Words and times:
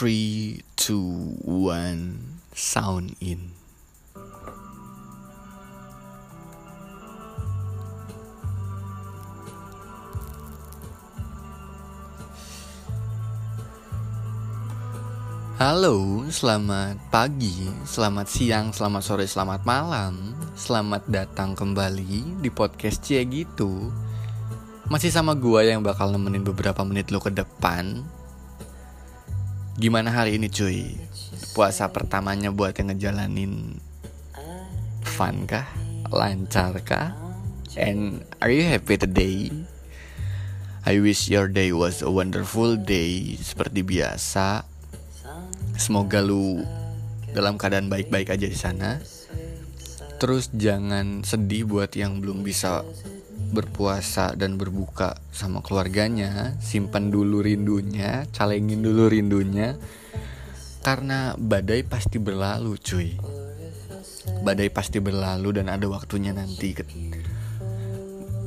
3, 0.00 0.64
2, 0.80 1.44
1 1.44 2.56
Sound 2.56 3.20
in. 3.20 3.52
Halo, 15.60 16.24
selamat 16.32 16.96
pagi, 17.12 17.68
selamat 17.84 18.24
siang, 18.24 18.72
selamat 18.72 19.04
sore, 19.04 19.28
selamat 19.28 19.68
malam. 19.68 20.32
Selamat 20.56 21.04
datang 21.12 21.52
kembali 21.52 22.40
di 22.40 22.48
podcast 22.48 23.04
Cie 23.04 23.20
gitu. 23.28 23.92
Masih 24.88 25.12
sama 25.12 25.36
gua 25.36 25.60
yang 25.60 25.84
bakal 25.84 26.08
nemenin 26.08 26.40
beberapa 26.40 26.88
menit 26.88 27.12
lo 27.12 27.20
ke 27.20 27.28
depan 27.28 28.00
Gimana 29.80 30.12
hari 30.12 30.36
ini 30.36 30.52
cuy? 30.52 30.92
Puasa 31.56 31.88
pertamanya 31.88 32.52
buat 32.52 32.76
yang 32.76 32.92
ngejalanin 32.92 33.80
Fun 35.00 35.48
kah? 35.48 35.64
Lancar 36.12 36.76
kah? 36.84 37.16
And 37.80 38.20
are 38.44 38.52
you 38.52 38.68
happy 38.68 39.00
today? 39.00 39.48
I 40.84 41.00
wish 41.00 41.32
your 41.32 41.48
day 41.48 41.72
was 41.72 42.04
a 42.04 42.12
wonderful 42.12 42.76
day 42.76 43.40
Seperti 43.40 43.80
biasa 43.80 44.68
Semoga 45.80 46.20
lu 46.20 46.60
dalam 47.32 47.56
keadaan 47.56 47.88
baik-baik 47.88 48.36
aja 48.36 48.44
di 48.44 48.58
sana. 48.58 49.00
Terus 50.20 50.52
jangan 50.52 51.24
sedih 51.24 51.64
buat 51.64 51.96
yang 51.96 52.20
belum 52.20 52.44
bisa 52.44 52.84
berpuasa 53.50 54.38
dan 54.38 54.56
berbuka 54.56 55.18
sama 55.34 55.60
keluarganya. 55.60 56.56
Simpan 56.62 57.10
dulu 57.10 57.42
rindunya, 57.42 58.24
calengin 58.30 58.80
dulu 58.80 59.10
rindunya. 59.10 59.76
Karena 60.80 61.36
badai 61.36 61.84
pasti 61.84 62.16
berlalu, 62.16 62.78
cuy. 62.80 63.18
Badai 64.40 64.72
pasti 64.72 65.02
berlalu 65.02 65.60
dan 65.60 65.68
ada 65.68 65.84
waktunya 65.90 66.32
nanti 66.32 66.72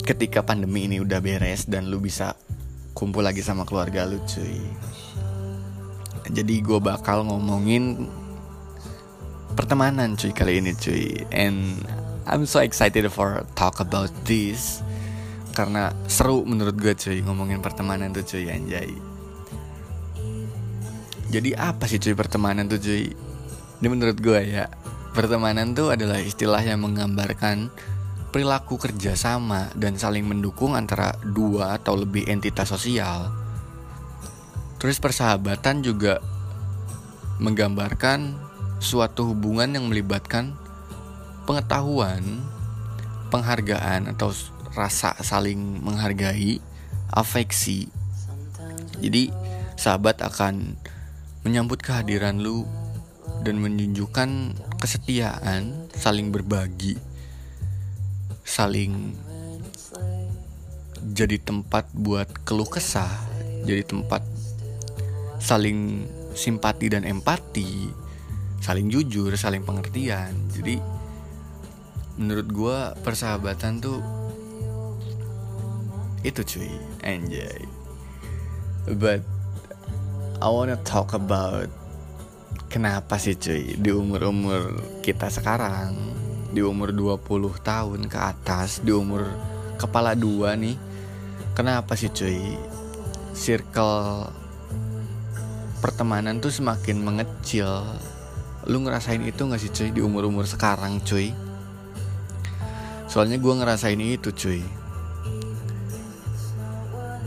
ketika 0.03 0.43
pandemi 0.43 0.89
ini 0.89 0.99
udah 0.99 1.23
beres 1.23 1.69
dan 1.69 1.87
lu 1.87 2.03
bisa 2.03 2.35
kumpul 2.91 3.23
lagi 3.23 3.39
sama 3.39 3.63
keluarga 3.63 4.03
lu, 4.03 4.19
cuy 4.27 4.59
jadi 6.31 6.55
gue 6.63 6.79
bakal 6.79 7.27
ngomongin 7.27 8.07
pertemanan 9.53 10.15
cuy 10.15 10.31
kali 10.31 10.63
ini 10.63 10.71
cuy 10.77 11.27
and 11.29 11.83
I'm 12.23 12.47
so 12.47 12.63
excited 12.63 13.03
for 13.11 13.43
talk 13.59 13.83
about 13.83 14.09
this 14.23 14.79
karena 15.53 15.93
seru 16.09 16.41
menurut 16.43 16.73
gue 16.75 16.97
cuy 16.97 17.21
ngomongin 17.21 17.61
pertemanan 17.61 18.09
tuh 18.11 18.25
cuy 18.25 18.49
anjay. 18.49 18.89
Jadi 21.29 21.53
apa 21.53 21.85
sih 21.85 22.01
cuy 22.01 22.17
pertemanan 22.17 22.65
tuh 22.65 22.81
cuy? 22.81 23.13
Ini 23.79 23.87
menurut 23.87 24.17
gue 24.17 24.39
ya 24.41 24.65
pertemanan 25.13 25.77
tuh 25.77 25.93
adalah 25.93 26.17
istilah 26.17 26.65
yang 26.65 26.81
menggambarkan 26.81 27.69
perilaku 28.33 28.81
kerjasama 28.81 29.69
dan 29.77 29.93
saling 29.93 30.25
mendukung 30.25 30.73
antara 30.73 31.13
dua 31.21 31.77
atau 31.77 32.01
lebih 32.01 32.25
entitas 32.25 32.73
sosial. 32.73 33.29
Terus 34.81 34.97
persahabatan 34.97 35.85
juga 35.85 36.17
menggambarkan 37.37 38.35
suatu 38.81 39.31
hubungan 39.31 39.69
yang 39.77 39.85
melibatkan 39.87 40.57
pengetahuan, 41.45 42.41
penghargaan 43.29 44.11
atau 44.11 44.33
rasa 44.73 45.13
saling 45.21 45.81
menghargai, 45.81 46.57
afeksi. 47.13 47.89
Jadi 48.99 49.29
sahabat 49.77 50.21
akan 50.21 50.77
menyambut 51.45 51.81
kehadiran 51.81 52.41
lu 52.41 52.65
dan 53.43 53.59
menunjukkan 53.59 54.55
kesetiaan, 54.79 55.91
saling 55.93 56.31
berbagi, 56.31 56.95
saling 58.47 59.13
jadi 61.13 61.35
tempat 61.43 61.91
buat 61.91 62.31
keluh 62.47 62.67
kesah, 62.67 63.11
jadi 63.67 63.83
tempat 63.83 64.23
saling 65.43 66.07
simpati 66.31 66.87
dan 66.87 67.03
empati, 67.03 67.91
saling 68.63 68.87
jujur, 68.87 69.35
saling 69.35 69.67
pengertian. 69.67 70.31
Jadi 70.55 70.79
menurut 72.15 72.47
gue 72.47 72.77
persahabatan 73.03 73.83
tuh 73.83 73.99
itu 76.23 76.41
cuy, 76.41 76.71
enjoy. 77.03 77.67
But 78.95 79.23
I 80.39 80.47
wanna 80.47 80.79
talk 80.87 81.11
about 81.11 81.67
kenapa 82.71 83.19
sih 83.19 83.35
cuy 83.35 83.75
di 83.75 83.91
umur-umur 83.91 84.79
kita 85.03 85.27
sekarang, 85.27 85.95
di 86.55 86.63
umur 86.63 86.95
20 86.95 87.59
tahun 87.59 88.07
ke 88.07 88.19
atas, 88.19 88.79
di 88.79 88.95
umur 88.95 89.27
kepala 89.75 90.15
dua 90.15 90.55
nih, 90.55 90.79
kenapa 91.55 91.99
sih 91.99 92.07
cuy 92.07 92.55
circle 93.35 94.31
pertemanan 95.83 96.39
tuh 96.39 96.55
semakin 96.55 97.03
mengecil? 97.03 97.83
Lu 98.63 98.79
ngerasain 98.79 99.19
itu 99.19 99.43
gak 99.43 99.59
sih 99.59 99.71
cuy 99.75 99.91
di 99.91 99.99
umur-umur 99.99 100.47
sekarang 100.47 101.03
cuy? 101.03 101.35
Soalnya 103.11 103.35
gue 103.35 103.53
ngerasain 103.59 103.99
itu 103.99 104.31
cuy 104.31 104.82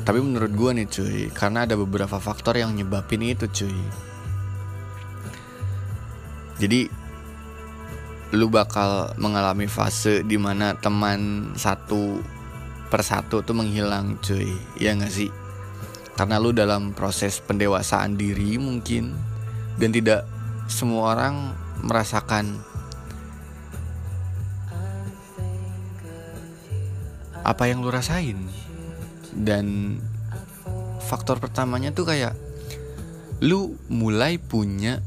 tapi 0.06 0.22
menurut 0.22 0.54
gue 0.54 0.70
nih 0.70 0.86
cuy 0.86 1.18
karena 1.34 1.66
ada 1.66 1.74
beberapa 1.74 2.22
faktor 2.22 2.54
yang 2.54 2.78
nyebabin 2.78 3.26
itu 3.26 3.50
cuy. 3.50 3.74
Jadi 6.62 6.86
lu 8.30 8.46
bakal 8.46 9.10
mengalami 9.18 9.66
fase 9.66 10.22
di 10.22 10.38
mana 10.38 10.78
teman 10.78 11.50
satu 11.58 12.22
persatu 12.86 13.42
tuh 13.42 13.58
menghilang 13.58 14.22
cuy. 14.22 14.54
Ya 14.78 14.94
gak 14.94 15.10
sih? 15.10 15.34
Karena 16.14 16.38
lu 16.38 16.54
dalam 16.54 16.94
proses 16.94 17.42
pendewasaan 17.42 18.14
diri 18.14 18.62
mungkin 18.62 19.10
dan 19.74 19.90
tidak 19.90 20.22
semua 20.70 21.18
orang 21.18 21.50
merasakan. 21.82 22.62
Apa 27.42 27.66
yang 27.66 27.82
lu 27.82 27.90
rasain 27.90 28.65
dan 29.36 29.98
faktor 31.04 31.36
pertamanya 31.36 31.92
tuh 31.92 32.08
kayak 32.08 32.32
lu 33.44 33.76
mulai 33.92 34.40
punya 34.40 35.04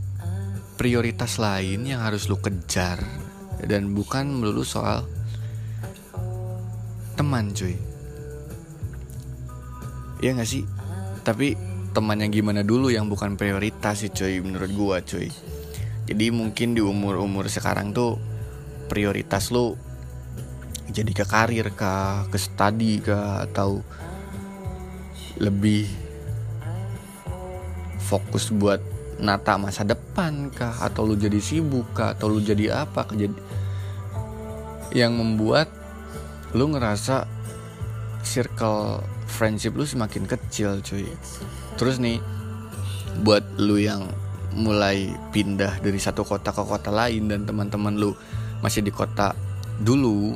prioritas 0.77 1.41
lain 1.41 1.89
yang 1.89 2.05
harus 2.05 2.29
lu 2.29 2.37
kejar. 2.37 3.01
Dan 3.59 3.91
bukan 3.91 4.39
melulu 4.39 4.63
soal 4.63 5.03
teman 7.19 7.51
cuy. 7.51 7.75
Ya 10.23 10.31
gak 10.31 10.47
sih? 10.47 10.63
Tapi 11.27 11.59
teman 11.91 12.23
yang 12.23 12.31
gimana 12.31 12.63
dulu 12.63 12.87
yang 12.87 13.11
bukan 13.11 13.35
prioritas 13.35 14.07
sih 14.07 14.13
cuy 14.15 14.39
menurut 14.39 14.71
gua 14.71 15.03
cuy. 15.03 15.27
Jadi 16.07 16.25
mungkin 16.31 16.71
di 16.71 16.79
umur-umur 16.79 17.51
sekarang 17.51 17.91
tuh 17.91 18.15
prioritas 18.87 19.51
lu 19.51 19.75
jadi 20.89 21.11
ke 21.13 21.25
karir 21.27 21.69
kah 21.77 22.25
ke 22.33 22.37
studi 22.41 22.97
kah 22.97 23.45
atau 23.45 23.85
lebih 25.37 25.85
fokus 28.01 28.49
buat 28.49 28.81
nata 29.21 29.59
masa 29.61 29.85
depan 29.85 30.49
kah? 30.49 30.81
Atau 30.81 31.05
lu 31.05 31.13
jadi 31.13 31.37
sibuk 31.37 31.85
kah? 31.93 32.17
Atau 32.17 32.33
lu 32.33 32.41
jadi 32.41 32.87
apa 32.87 33.05
jadi 33.13 33.35
yang 34.89 35.13
membuat 35.13 35.69
lu 36.57 36.73
ngerasa 36.73 37.29
circle 38.25 39.05
friendship 39.29 39.77
lu 39.77 39.85
semakin 39.85 40.25
kecil 40.25 40.81
cuy. 40.81 41.05
Terus 41.77 42.01
nih 42.01 42.17
buat 43.21 43.45
lu 43.61 43.77
yang 43.77 44.09
mulai 44.57 45.13
pindah 45.29 45.77
dari 45.77 46.01
satu 46.01 46.25
kota 46.25 46.49
ke 46.49 46.63
kota 46.65 46.89
lain 46.89 47.29
dan 47.29 47.45
teman-teman 47.45 47.93
lu 47.93 48.17
masih 48.65 48.81
di 48.81 48.89
kota 48.89 49.37
dulu 49.79 50.35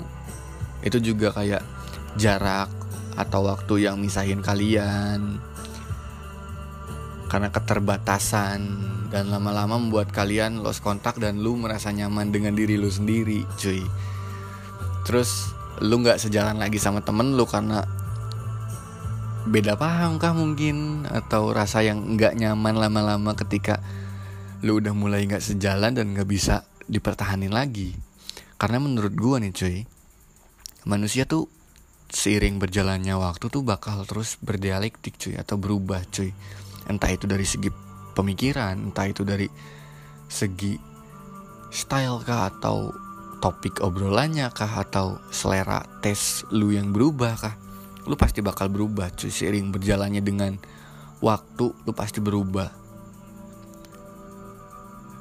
itu 0.85 1.01
juga 1.01 1.33
kayak 1.33 1.63
jarak 2.15 2.69
atau 3.15 3.45
waktu 3.47 3.87
yang 3.89 4.01
misahin 4.01 4.41
kalian. 4.41 5.41
Karena 7.29 7.49
keterbatasan 7.49 8.59
dan 9.09 9.29
lama-lama 9.33 9.77
membuat 9.77 10.13
kalian 10.13 10.61
lost 10.61 10.85
kontak 10.85 11.17
dan 11.17 11.41
lu 11.41 11.57
merasa 11.57 11.89
nyaman 11.89 12.29
dengan 12.29 12.53
diri 12.53 12.77
lu 12.77 12.89
sendiri 12.89 13.41
cuy. 13.57 13.81
Terus 15.05 15.53
lu 15.81 16.01
nggak 16.01 16.21
sejalan 16.21 16.61
lagi 16.61 16.77
sama 16.77 17.01
temen 17.01 17.33
lu 17.33 17.45
karena 17.49 17.81
beda 19.49 19.73
paham 19.77 20.21
kah 20.21 20.33
mungkin? 20.37 21.09
Atau 21.09 21.53
rasa 21.53 21.81
yang 21.81 22.17
nggak 22.17 22.37
nyaman 22.37 22.77
lama-lama 22.77 23.33
ketika 23.33 23.81
lu 24.61 24.77
udah 24.77 24.93
mulai 24.93 25.25
nggak 25.25 25.41
sejalan 25.41 25.97
dan 25.97 26.13
nggak 26.13 26.29
bisa 26.29 26.69
dipertahanin 26.85 27.51
lagi? 27.51 27.97
Karena 28.61 28.77
menurut 28.77 29.13
gua 29.17 29.41
nih 29.41 29.51
cuy 29.51 29.77
manusia 30.83 31.23
tuh 31.23 31.47
seiring 32.13 32.61
berjalannya 32.61 33.17
waktu 33.17 33.49
tuh 33.49 33.65
bakal 33.65 34.05
terus 34.05 34.37
berdialektik 34.37 35.17
cuy 35.17 35.33
atau 35.33 35.57
berubah 35.57 36.05
cuy. 36.13 36.29
Entah 36.85 37.09
itu 37.09 37.25
dari 37.25 37.43
segi 37.43 37.73
pemikiran 38.13 38.93
entah 38.93 39.09
itu 39.09 39.25
dari 39.25 39.49
segi 40.29 40.77
style 41.73 42.21
kah 42.21 42.53
atau 42.53 42.93
topik 43.41 43.81
obrolannya 43.81 44.53
kah 44.53 44.85
atau 44.85 45.17
selera 45.33 45.81
tes 46.05 46.45
lu 46.53 46.69
yang 46.69 46.93
berubah 46.93 47.33
kah. 47.33 47.55
Lu 48.05 48.13
pasti 48.13 48.45
bakal 48.45 48.69
berubah 48.69 49.09
cuy 49.17 49.33
seiring 49.33 49.73
berjalannya 49.73 50.21
dengan 50.21 50.53
waktu 51.17 51.65
lu 51.73 51.91
pasti 51.97 52.21
berubah. 52.21 52.85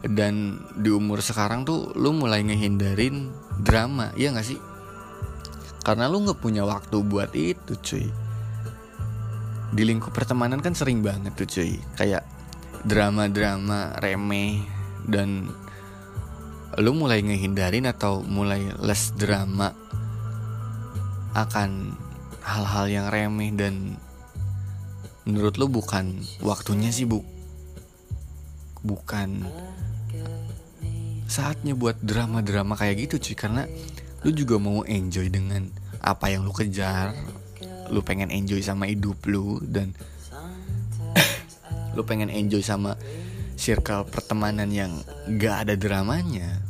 Dan 0.03 0.61
di 0.77 0.91
umur 0.93 1.25
sekarang 1.25 1.65
tuh 1.65 1.95
lu 1.97 2.13
mulai 2.13 2.43
ngehindarin 2.43 3.31
drama 3.63 4.11
iya 4.19 4.35
gak 4.35 4.43
sih 4.43 4.59
karena 5.83 6.07
lu 6.07 6.23
nggak 6.23 6.39
punya 6.39 6.63
waktu 6.63 7.03
buat 7.03 7.35
itu 7.35 7.75
cuy. 7.75 8.07
Di 9.75 9.83
lingkup 9.83 10.15
pertemanan 10.15 10.63
kan 10.63 10.79
sering 10.79 11.03
banget 11.03 11.35
tuh 11.35 11.49
cuy. 11.51 11.75
Kayak 11.99 12.23
drama-drama 12.87 13.99
remeh 13.99 14.63
dan 15.11 15.51
lu 16.79 16.93
mulai 16.95 17.21
ngehindarin 17.21 17.91
atau 17.91 18.23
mulai 18.23 18.63
less 18.79 19.13
drama 19.19 19.75
akan 21.35 21.99
hal-hal 22.47 22.87
yang 22.87 23.07
remeh 23.11 23.51
dan 23.53 23.99
menurut 25.27 25.59
lu 25.59 25.67
bukan 25.67 26.23
waktunya 26.47 26.95
sih 26.95 27.11
bu. 27.11 27.27
Bukan 28.87 29.47
saatnya 31.27 31.75
buat 31.75 31.99
drama-drama 31.99 32.79
kayak 32.79 33.11
gitu 33.11 33.19
cuy. 33.19 33.35
Karena 33.35 33.67
lu 34.23 34.31
juga 34.31 34.59
mau 34.59 34.87
enjoy 34.87 35.27
dengan 35.31 35.67
apa 36.03 36.31
yang 36.31 36.47
lu 36.47 36.55
kejar. 36.55 37.15
Lu 37.91 38.01
pengen 38.01 38.31
enjoy 38.31 38.63
sama 38.63 38.89
hidup 38.89 39.27
lu 39.27 39.59
dan 39.63 39.93
lu 41.95 42.03
pengen 42.07 42.33
enjoy 42.33 42.63
sama 42.65 42.97
circle 43.59 44.09
pertemanan 44.09 44.71
yang 44.71 44.93
gak 45.39 45.69
ada 45.69 45.75
dramanya. 45.77 46.63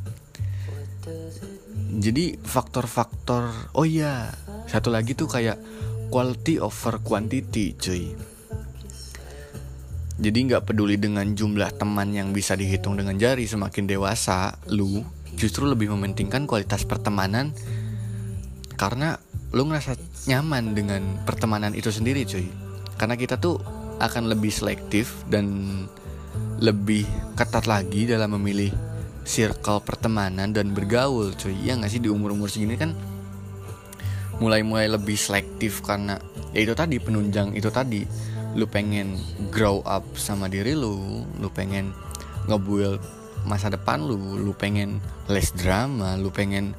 Jadi 1.93 2.40
faktor-faktor 2.40 3.72
oh 3.76 3.84
iya 3.84 4.32
satu 4.64 4.88
lagi 4.88 5.12
tuh 5.12 5.28
kayak 5.28 5.60
quality 6.08 6.56
over 6.56 7.05
quantity 7.05 7.76
cuy. 7.76 8.16
Jadi 10.22 10.38
nggak 10.44 10.69
peduli 10.69 11.00
dengan 11.00 11.26
jumlah 11.34 11.72
teman 11.76 12.12
yang 12.14 12.31
bisa 12.31 12.55
dihitung 12.55 12.94
dengan 12.94 13.16
jari 13.16 13.48
semakin 13.48 13.84
dewasa 13.88 14.55
lu 14.70 15.02
justru 15.37 15.64
lebih 15.67 15.90
mementingkan 15.93 16.44
kualitas 16.44 16.84
pertemanan 16.84 17.56
karena 18.76 19.17
lu 19.52 19.69
ngerasa 19.69 19.94
nyaman 20.32 20.73
dengan 20.73 21.02
pertemanan 21.29 21.76
itu 21.76 21.93
sendiri 21.93 22.25
cuy. 22.25 22.49
Karena 22.96 23.14
kita 23.14 23.37
tuh 23.37 23.61
akan 24.00 24.32
lebih 24.32 24.50
selektif 24.50 25.23
dan 25.29 25.69
lebih 26.58 27.05
ketat 27.37 27.69
lagi 27.69 28.08
dalam 28.08 28.34
memilih 28.38 28.73
circle 29.23 29.84
pertemanan 29.84 30.50
dan 30.50 30.73
bergaul 30.73 31.37
cuy. 31.37 31.55
Ya 31.62 31.76
nggak 31.76 31.90
sih? 31.93 32.00
Di 32.02 32.08
umur 32.11 32.34
umur 32.34 32.49
segini 32.50 32.75
kan 32.75 32.96
mulai-mulai 34.43 34.90
lebih 34.90 35.14
selektif 35.14 35.84
karena 35.87 36.19
ya 36.50 36.67
itu 36.67 36.75
tadi 36.75 36.99
penunjang 36.99 37.55
itu 37.55 37.69
tadi. 37.69 38.02
Lu 38.58 38.69
pengen 38.69 39.17
grow 39.49 39.81
up 39.87 40.05
sama 40.19 40.50
diri 40.50 40.76
lu 40.76 41.25
lu 41.40 41.49
pengen 41.52 41.94
ngebuild 42.50 43.21
masa 43.48 43.70
depan 43.70 44.02
lu 44.02 44.38
lu 44.38 44.54
pengen 44.54 45.02
less 45.26 45.50
drama 45.56 46.14
lu 46.14 46.30
pengen 46.30 46.76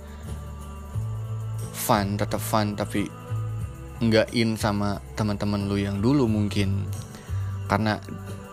fun 1.73 2.15
tetap 2.15 2.39
fun 2.39 2.79
tapi 2.79 3.11
nggak 4.03 4.35
in 4.35 4.59
sama 4.59 4.99
teman-teman 5.15 5.67
lu 5.67 5.79
yang 5.79 6.03
dulu 6.03 6.27
mungkin. 6.27 6.83
Karena 7.71 7.99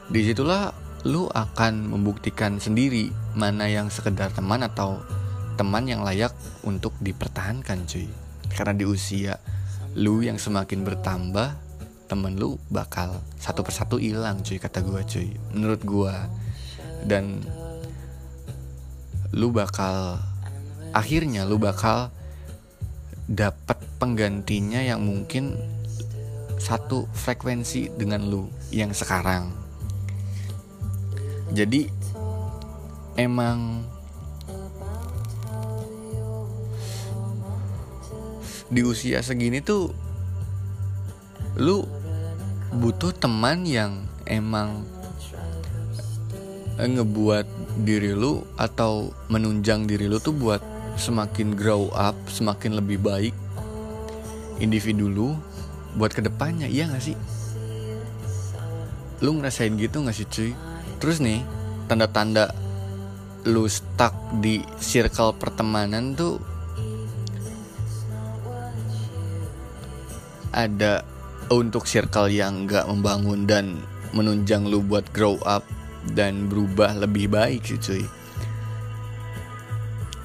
di 0.07 0.21
situlah 0.23 0.71
lu 1.07 1.27
akan 1.27 1.91
membuktikan 1.91 2.61
sendiri 2.63 3.11
mana 3.35 3.67
yang 3.67 3.89
sekedar 3.89 4.31
teman 4.31 4.63
atau 4.63 5.01
teman 5.59 5.89
yang 5.91 6.07
layak 6.07 6.31
untuk 6.63 6.95
dipertahankan 7.03 7.89
cuy. 7.91 8.07
Karena 8.51 8.75
di 8.77 8.87
usia 8.87 9.39
lu 9.99 10.23
yang 10.23 10.39
semakin 10.39 10.87
bertambah 10.87 11.49
temen 12.07 12.35
lu 12.39 12.59
bakal 12.71 13.23
satu 13.39 13.63
persatu 13.63 13.99
hilang 13.99 14.43
cuy 14.47 14.59
kata 14.59 14.83
gue 14.83 15.03
cuy. 15.03 15.29
Menurut 15.55 15.83
gue 15.83 16.15
dan 17.07 17.43
lu 19.31 19.55
bakal 19.55 20.19
akhirnya 20.91 21.47
lu 21.47 21.59
bakal 21.59 22.11
dapat 23.31 23.79
penggantinya 24.03 24.83
yang 24.83 25.07
mungkin 25.07 25.55
satu 26.59 27.07
frekuensi 27.15 27.95
dengan 27.95 28.27
lu 28.27 28.51
yang 28.75 28.91
sekarang. 28.91 29.55
Jadi 31.55 31.87
emang 33.15 33.87
di 38.71 38.87
usia 38.87 39.19
segini 39.23 39.59
tuh 39.59 39.91
lu 41.59 41.83
butuh 42.71 43.11
teman 43.11 43.67
yang 43.67 44.07
emang 44.31 44.87
ngebuat 46.79 47.60
diri 47.83 48.13
lu 48.13 48.45
atau 48.55 49.13
menunjang 49.33 49.89
diri 49.89 50.07
lu 50.07 50.21
tuh 50.21 50.37
buat 50.37 50.63
semakin 51.01 51.57
grow 51.57 51.89
up, 51.97 52.17
semakin 52.29 52.77
lebih 52.77 53.01
baik 53.01 53.35
individu 54.61 55.09
lu 55.09 55.29
buat 55.97 56.15
ke 56.15 56.23
depannya, 56.23 56.71
iya 56.71 56.87
gak 56.87 57.03
sih? 57.03 57.17
Lu 59.25 59.35
ngerasain 59.41 59.75
gitu 59.81 60.05
gak 60.05 60.15
sih 60.15 60.29
cuy? 60.29 60.53
Terus 61.01 61.19
nih, 61.19 61.43
tanda-tanda 61.91 62.53
lu 63.49 63.65
stuck 63.67 64.13
di 64.39 64.61
circle 64.79 65.33
pertemanan 65.33 66.13
tuh 66.13 66.37
ada 70.53 71.01
untuk 71.49 71.89
circle 71.89 72.29
yang 72.31 72.69
gak 72.69 72.85
membangun 72.87 73.49
dan 73.49 73.81
menunjang 74.13 74.69
lu 74.69 74.85
buat 74.85 75.09
grow 75.11 75.41
up 75.49 75.65
dan 76.17 76.49
berubah 76.49 76.97
lebih 76.97 77.29
baik 77.29 77.63
sih 77.65 77.81
cuy. 77.81 78.05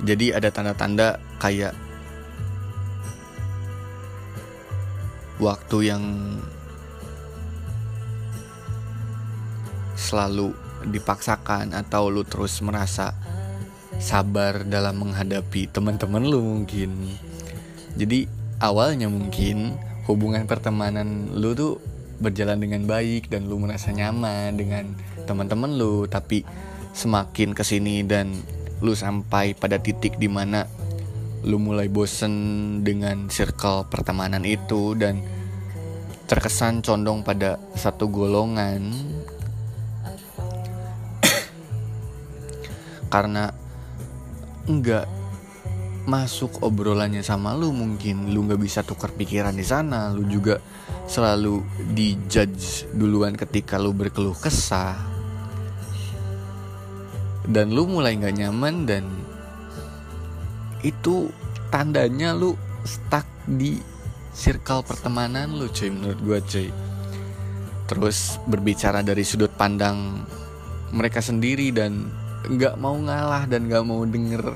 Jadi 0.05 0.31
ada 0.35 0.51
tanda-tanda 0.51 1.17
kayak 1.41 1.73
waktu 5.41 5.77
yang 5.91 6.03
selalu 9.97 10.53
dipaksakan 10.85 11.73
atau 11.73 12.13
lu 12.13 12.21
terus 12.27 12.61
merasa 12.61 13.15
sabar 13.97 14.67
dalam 14.67 15.01
menghadapi 15.01 15.71
teman-teman 15.71 16.23
lu 16.23 16.43
mungkin. 16.43 16.91
Jadi 17.95 18.27
awalnya 18.59 19.07
mungkin 19.07 19.79
hubungan 20.05 20.45
pertemanan 20.45 21.31
lu 21.33 21.55
tuh 21.57 21.81
berjalan 22.19 22.59
dengan 22.61 22.87
baik 22.87 23.27
dan 23.27 23.47
lu 23.49 23.59
merasa 23.59 23.91
nyaman 23.91 24.55
dengan 24.55 24.95
teman-teman 25.25 25.73
lu 25.75 26.05
tapi 26.05 26.45
semakin 26.95 27.51
ke 27.51 27.63
sini 27.67 28.07
dan 28.07 28.31
lu 28.79 28.95
sampai 28.95 29.51
pada 29.51 29.75
titik 29.75 30.15
di 30.15 30.31
mana 30.31 30.63
lu 31.45 31.61
mulai 31.61 31.85
bosen 31.91 32.33
dengan 32.81 33.29
circle 33.29 33.85
pertemanan 33.85 34.41
itu 34.47 34.97
dan 34.97 35.21
terkesan 36.25 36.81
condong 36.81 37.21
pada 37.21 37.61
satu 37.77 38.09
golongan. 38.09 38.89
Karena 43.13 43.53
enggak 44.65 45.05
masuk 46.09 46.61
obrolannya 46.65 47.25
sama 47.25 47.57
lu 47.57 47.73
mungkin 47.73 48.29
lu 48.33 48.45
nggak 48.45 48.61
bisa 48.61 48.81
tukar 48.81 49.13
pikiran 49.13 49.53
di 49.53 49.65
sana. 49.65 50.09
Lu 50.09 50.25
juga 50.25 50.57
selalu 51.05 51.61
dijudge 51.93 52.89
duluan 52.97 53.37
ketika 53.37 53.77
lu 53.77 53.93
berkeluh 53.93 54.33
kesah 54.33 55.14
dan 57.49 57.73
lu 57.73 57.85
mulai 57.85 58.17
nggak 58.17 58.35
nyaman 58.41 58.85
dan 58.85 59.05
itu 60.85 61.29
tandanya 61.73 62.33
lu 62.37 62.53
stuck 62.85 63.25
di 63.49 63.81
circle 64.35 64.85
pertemanan 64.85 65.55
lu 65.55 65.65
cuy 65.71 65.89
menurut 65.89 66.19
gua 66.21 66.39
cuy. 66.43 66.69
Terus 67.85 68.41
berbicara 68.49 69.05
dari 69.05 69.21
sudut 69.21 69.53
pandang 69.53 70.25
mereka 70.93 71.21
sendiri 71.21 71.69
dan 71.73 72.09
nggak 72.45 72.77
mau 72.77 72.93
ngalah 72.97 73.49
dan 73.49 73.65
nggak 73.65 73.85
mau 73.85 74.05
denger 74.05 74.53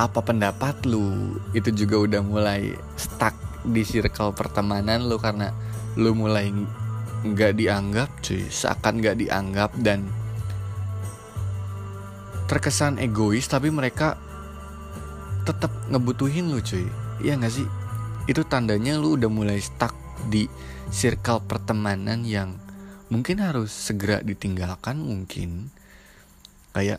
apa 0.00 0.24
pendapat 0.24 0.88
lu 0.88 1.36
itu 1.52 1.68
juga 1.84 2.08
udah 2.08 2.22
mulai 2.24 2.72
stuck 2.96 3.36
di 3.68 3.84
circle 3.84 4.32
pertemanan 4.32 5.04
lu 5.04 5.20
karena 5.20 5.52
lu 6.00 6.16
mulai 6.16 6.48
nggak 7.20 7.52
dianggap 7.60 8.08
cuy. 8.24 8.48
Seakan 8.48 9.04
nggak 9.04 9.16
dianggap 9.20 9.70
dan 9.84 10.08
terkesan 12.50 12.98
egois 12.98 13.46
tapi 13.46 13.70
mereka 13.70 14.18
tetap 15.46 15.70
ngebutuhin 15.86 16.50
lu 16.50 16.58
cuy. 16.58 16.82
Iya 17.22 17.38
nggak 17.38 17.54
sih? 17.54 17.68
Itu 18.26 18.42
tandanya 18.42 18.98
lu 18.98 19.14
udah 19.14 19.30
mulai 19.30 19.62
stuck 19.62 19.94
di 20.26 20.50
circle 20.90 21.46
pertemanan 21.46 22.26
yang 22.26 22.58
mungkin 23.06 23.38
harus 23.38 23.70
segera 23.70 24.18
ditinggalkan 24.18 24.98
mungkin. 24.98 25.70
Kayak 26.74 26.98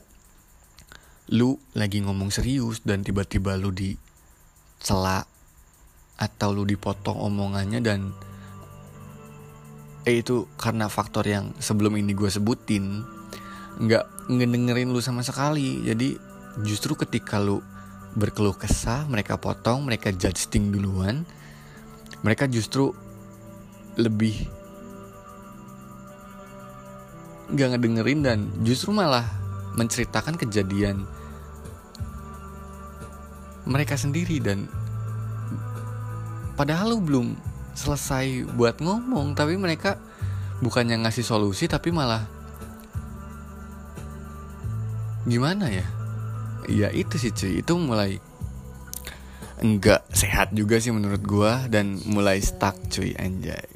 lu 1.35 1.59
lagi 1.75 1.99
ngomong 1.99 2.31
serius 2.31 2.79
dan 2.87 3.03
tiba-tiba 3.03 3.59
lu 3.59 3.75
dicela 3.75 5.27
atau 6.15 6.49
lu 6.55 6.63
dipotong 6.63 7.19
omongannya 7.19 7.83
dan 7.83 8.15
eh 10.07 10.23
itu 10.23 10.47
karena 10.55 10.87
faktor 10.87 11.27
yang 11.27 11.51
sebelum 11.59 11.99
ini 11.99 12.15
gue 12.15 12.31
sebutin 12.31 13.03
nggak 13.79 14.20
ngedengerin 14.31 14.95
lu 14.95 15.03
sama 15.03 15.21
sekali. 15.21 15.83
Jadi 15.83 16.15
justru 16.63 16.95
ketika 16.95 17.39
lu 17.39 17.59
berkeluh 18.15 18.55
kesah 18.55 19.07
mereka 19.07 19.39
potong 19.39 19.87
mereka 19.87 20.11
judging 20.11 20.75
duluan 20.75 21.23
mereka 22.27 22.43
justru 22.43 22.91
lebih 23.95 24.51
nggak 27.51 27.75
ngedengerin 27.75 28.19
dan 28.23 28.39
justru 28.67 28.91
malah 28.91 29.23
menceritakan 29.79 30.35
kejadian 30.35 31.07
mereka 33.63 33.95
sendiri 33.95 34.43
dan 34.43 34.67
padahal 36.59 36.95
lu 36.95 36.99
belum 36.99 37.27
selesai 37.75 38.43
buat 38.59 38.83
ngomong 38.83 39.39
tapi 39.39 39.55
mereka 39.55 39.95
bukannya 40.59 40.99
ngasih 41.07 41.23
solusi 41.23 41.71
tapi 41.71 41.95
malah 41.95 42.27
gimana 45.25 45.69
ya? 45.69 45.85
Ya 46.69 46.89
itu 46.93 47.17
sih 47.17 47.33
cuy. 47.33 47.61
Itu 47.61 47.77
mulai 47.77 48.21
enggak 49.61 50.09
sehat 50.09 50.57
juga 50.57 50.81
sih 50.81 50.89
menurut 50.89 51.21
gua 51.21 51.69
dan 51.69 52.01
mulai 52.09 52.41
stuck 52.41 52.77
cuy 52.89 53.13
anjay. 53.17 53.69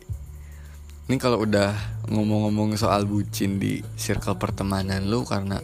Ini 1.06 1.22
kalau 1.22 1.46
udah 1.46 1.78
ngomong-ngomong 2.10 2.74
soal 2.74 3.06
bucin 3.06 3.62
di 3.62 3.86
circle 3.94 4.42
pertemanan 4.42 5.06
lu 5.06 5.22
karena 5.22 5.62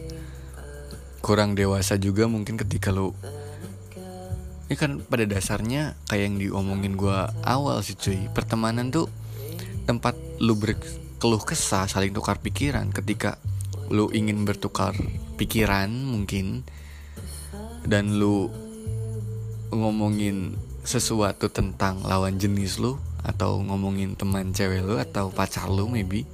kurang 1.18 1.58
dewasa 1.58 1.98
juga 1.98 2.30
mungkin 2.30 2.54
ketika 2.54 2.94
lu 2.94 3.14
ini 4.70 4.78
kan 4.78 5.02
pada 5.02 5.26
dasarnya 5.26 5.98
kayak 6.06 6.22
yang 6.22 6.36
diomongin 6.38 6.94
gua 6.94 7.34
awal 7.42 7.82
sih 7.82 7.98
cuy. 7.98 8.30
Pertemanan 8.30 8.94
tuh 8.94 9.10
tempat 9.84 10.14
lu 10.38 10.54
berkeluh 10.54 11.42
kesah 11.42 11.90
saling 11.90 12.14
tukar 12.14 12.38
pikiran 12.38 12.94
ketika 12.94 13.42
lu 13.90 14.08
ingin 14.14 14.46
bertukar 14.46 14.94
pikiran 15.36 15.88
mungkin 15.90 16.62
dan 17.86 18.16
lu 18.20 18.48
ngomongin 19.72 20.54
sesuatu 20.82 21.48
tentang 21.48 22.02
lawan 22.04 22.36
jenis 22.36 22.82
lu 22.82 22.98
atau 23.22 23.62
ngomongin 23.62 24.18
teman 24.18 24.50
cewek 24.50 24.82
lu 24.82 24.98
atau 24.98 25.30
pacar 25.30 25.70
lu 25.70 25.86
maybe. 25.88 26.26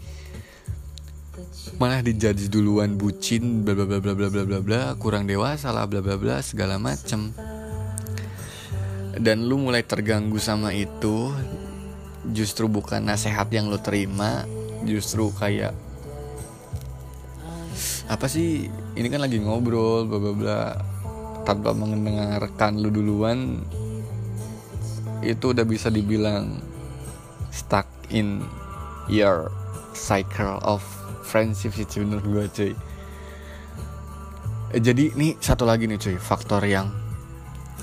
Malah 1.79 2.03
dijudge 2.03 2.51
duluan 2.51 2.99
bucin 2.99 3.63
bla 3.63 3.77
bla 3.77 3.87
bla 3.87 4.01
bla 4.01 4.15
bla 4.17 4.29
bla 4.33 4.43
bla 4.45 4.59
bla 4.59 4.81
kurang 4.99 5.29
dewasa 5.29 5.71
lah 5.71 5.87
bla 5.87 6.03
bla 6.03 6.19
bla 6.19 6.41
segala 6.43 6.81
macem. 6.81 7.31
Dan 9.19 9.47
lu 9.47 9.61
mulai 9.61 9.85
terganggu 9.85 10.41
sama 10.41 10.75
itu 10.75 11.31
justru 12.33 12.67
bukan 12.67 13.05
nasihat 13.05 13.47
yang 13.53 13.71
lu 13.71 13.79
terima 13.79 14.45
justru 14.85 15.31
kayak 15.37 15.75
apa 18.09 18.25
sih? 18.27 18.67
Ini 18.97 19.07
kan 19.13 19.21
lagi 19.21 19.37
ngobrol 19.39 20.09
bla 20.09 20.19
bla 20.19 20.33
bla. 20.33 20.61
Tanpa 21.45 21.73
mendengarkan 21.73 22.81
lu 22.81 22.93
duluan 22.93 23.65
itu 25.25 25.53
udah 25.53 25.65
bisa 25.65 25.89
dibilang 25.89 26.61
stuck 27.49 27.89
in 28.13 28.45
your 29.09 29.49
cycle 29.97 30.61
of 30.63 30.85
friendship 31.25 31.73
sih 31.77 31.85
menurut 32.01 32.25
gue 32.25 32.45
cuy. 32.53 32.73
Eh, 34.77 34.81
jadi 34.81 35.13
ini 35.17 35.37
satu 35.41 35.65
lagi 35.65 35.89
nih 35.89 35.97
cuy 35.97 36.17
faktor 36.21 36.61
yang 36.69 36.93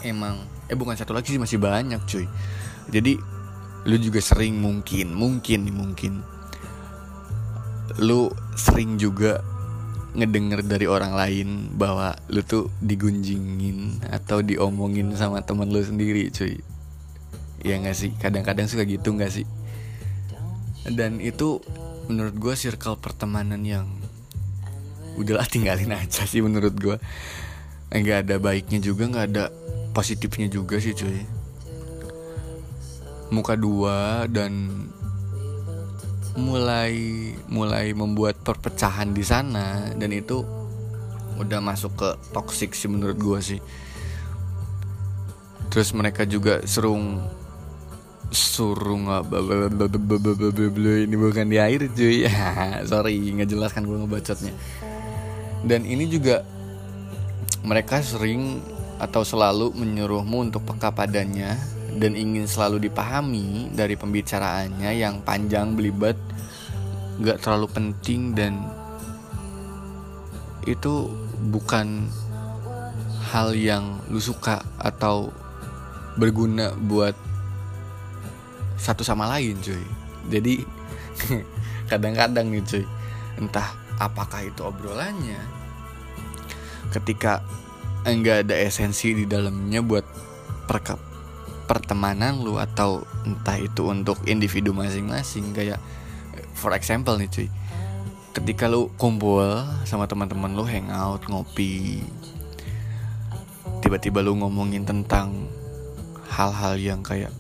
emang 0.05 0.38
eh 0.70 0.77
bukan 0.77 0.94
satu 0.94 1.13
lagi 1.13 1.34
sih 1.34 1.41
masih 1.41 1.58
banyak 1.58 2.01
cuy. 2.05 2.25
Jadi 2.94 3.17
lu 3.86 3.98
juga 4.01 4.22
sering 4.22 4.58
mungkin 4.58 5.13
mungkin 5.13 5.70
mungkin 5.70 6.25
lu 8.01 8.29
sering 8.58 8.98
juga 8.98 9.41
ngedenger 10.15 10.63
dari 10.63 10.88
orang 10.88 11.13
lain 11.13 11.48
bahwa 11.75 12.15
lu 12.31 12.39
tuh 12.41 12.72
digunjingin 12.79 14.00
atau 14.07 14.39
diomongin 14.39 15.12
sama 15.13 15.43
temen 15.43 15.67
lu 15.67 15.84
sendiri 15.84 16.31
cuy. 16.31 16.63
Ya 17.65 17.75
gak 17.81 17.98
sih? 17.98 18.15
Kadang-kadang 18.15 18.72
suka 18.72 18.88
gitu 18.88 19.12
gak 19.19 19.31
sih? 19.36 19.45
Dan 20.88 21.19
itu 21.19 21.60
menurut 22.07 22.36
gue 22.38 22.53
circle 22.53 23.01
pertemanan 23.01 23.62
yang 23.65 23.89
udahlah 25.17 25.48
tinggalin 25.50 25.95
aja 25.95 26.27
sih 26.27 26.43
menurut 26.43 26.75
gue 26.75 26.98
nggak 27.95 28.27
ada 28.27 28.36
baiknya 28.38 28.84
juga 28.84 29.07
nggak 29.07 29.25
ada 29.31 29.45
positifnya 29.95 30.51
juga 30.51 30.77
sih 30.77 30.91
cuy. 30.91 31.24
Muka 33.31 33.57
dua 33.57 34.29
dan 34.29 34.86
mulai 36.36 36.94
mulai 37.48 37.96
membuat 37.96 38.36
perpecahan 38.44 39.15
di 39.15 39.24
sana 39.24 39.96
dan 39.96 40.12
itu 40.12 40.44
udah 41.39 41.60
masuk 41.63 41.96
ke 41.96 42.10
toxic 42.32 42.75
sih 42.75 42.92
menurut 42.92 43.15
gue 43.15 43.39
sih. 43.39 43.62
Terus 45.72 45.92
mereka 45.92 46.24
juga 46.24 46.63
serung 46.63 47.20
surung 48.32 49.08
ini 51.08 51.15
bukan 51.15 51.46
di 51.48 51.58
air 51.60 51.88
cuy. 51.92 52.27
Sorry 52.89 53.15
nggak 53.15 53.50
jelaskan 53.51 53.88
gue 53.88 53.98
ngebacotnya. 54.00 54.54
Dan 55.65 55.84
ini 55.88 56.08
juga 56.08 56.44
mereka 57.65 58.00
sering 58.04 58.62
atau 58.96 59.27
selalu 59.27 59.75
menyuruhmu 59.75 60.48
untuk 60.51 60.63
peka 60.63 60.96
padanya 60.96 61.60
dan 61.95 62.11
ingin 62.13 62.43
selalu 62.43 62.91
dipahami 62.91 63.71
dari 63.71 63.95
pembicaraannya 63.95 64.91
yang 64.99 65.23
panjang 65.23 65.75
belibet 65.79 66.19
gak 67.23 67.39
terlalu 67.39 67.71
penting 67.71 68.35
dan 68.35 68.59
itu 70.67 71.07
bukan 71.51 72.11
hal 73.31 73.55
yang 73.55 74.03
lu 74.11 74.19
suka 74.19 74.59
atau 74.75 75.31
berguna 76.19 76.75
buat 76.75 77.15
satu 78.75 79.03
sama 79.03 79.29
lain 79.31 79.55
cuy. 79.63 79.85
Jadi 80.27 80.63
kadang-kadang 81.91 82.51
nih 82.51 82.63
cuy 82.65 82.85
entah 83.39 83.75
apakah 83.99 84.47
itu 84.47 84.63
obrolannya 84.63 85.39
ketika 86.91 87.43
enggak 88.07 88.47
ada 88.47 88.55
esensi 88.55 89.11
di 89.11 89.25
dalamnya 89.27 89.83
buat 89.83 90.05
perkap 90.67 90.99
pertemanan 91.65 92.41
lu 92.41 92.62
atau 92.62 93.01
entah 93.25 93.57
itu 93.57 93.89
untuk 93.89 94.22
individu 94.29 94.72
masing-masing 94.72 95.51
kayak 95.51 95.81
for 96.53 96.72
example 96.74 97.17
nih 97.17 97.29
cuy. 97.29 97.48
Ketika 98.36 98.67
lu 98.67 98.91
kumpul 99.00 99.63
sama 99.88 100.05
teman-teman 100.05 100.53
lu 100.53 100.67
hangout 100.67 101.24
ngopi 101.31 102.03
tiba-tiba 103.79 104.19
lu 104.25 104.34
ngomongin 104.41 104.81
tentang 104.81 105.45
hal-hal 106.29 106.75
yang 106.75 107.05
kayak 107.05 107.31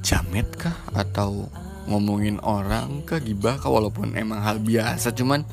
jamet 0.00 0.48
kah? 0.56 0.74
Atau 0.96 1.52
ngomongin 1.84 2.40
orang 2.40 3.04
kah? 3.04 3.20
Gibah 3.20 3.60
kah? 3.60 3.68
Walaupun 3.68 4.16
emang 4.16 4.40
hal 4.40 4.58
biasa 4.58 5.12
cuman 5.12 5.44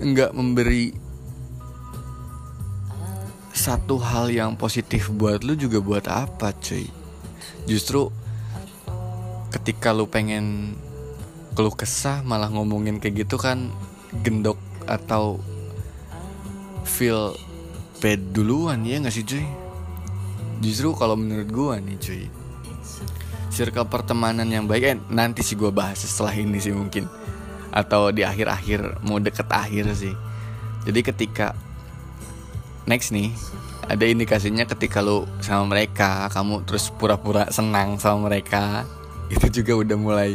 nggak 0.00 0.32
memberi 0.32 1.09
satu 3.60 4.00
hal 4.00 4.32
yang 4.32 4.56
positif 4.56 5.12
buat 5.12 5.44
lu 5.44 5.52
juga 5.52 5.84
buat 5.84 6.08
apa 6.08 6.56
cuy? 6.56 6.88
Justru 7.68 8.08
ketika 9.52 9.92
lu 9.92 10.08
pengen 10.08 10.72
keluh 11.52 11.76
kesah 11.76 12.24
malah 12.24 12.48
ngomongin 12.48 12.96
kayak 12.96 13.28
gitu 13.28 13.36
kan 13.36 13.68
gendok 14.24 14.56
atau 14.88 15.36
feel 16.88 17.36
bad 18.00 18.32
duluan 18.32 18.80
ya 18.88 18.96
gak 19.04 19.12
sih 19.12 19.28
cuy? 19.28 19.44
Justru 20.64 20.96
kalau 20.96 21.20
menurut 21.20 21.48
gua 21.52 21.76
nih 21.76 22.00
cuy 22.00 22.24
circle 23.52 23.92
pertemanan 23.92 24.48
yang 24.48 24.64
baik 24.64 24.84
eh, 24.88 24.96
nanti 25.12 25.44
sih 25.44 25.52
gua 25.52 25.68
bahas 25.68 26.00
setelah 26.00 26.32
ini 26.32 26.56
sih 26.56 26.72
mungkin. 26.72 27.04
Atau 27.68 28.08
di 28.08 28.24
akhir-akhir 28.24 29.04
mau 29.04 29.20
deket 29.20 29.52
akhir 29.52 29.84
sih. 29.92 30.16
Jadi 30.88 31.00
ketika 31.04 31.52
next 32.88 33.12
nih 33.12 33.32
ada 33.90 34.06
indikasinya 34.06 34.62
ketika 34.68 35.02
lu 35.02 35.26
sama 35.42 35.74
mereka 35.74 36.30
kamu 36.30 36.62
terus 36.62 36.94
pura-pura 36.94 37.50
senang 37.50 37.98
sama 37.98 38.30
mereka 38.30 38.86
itu 39.34 39.62
juga 39.62 39.82
udah 39.82 39.96
mulai 39.98 40.30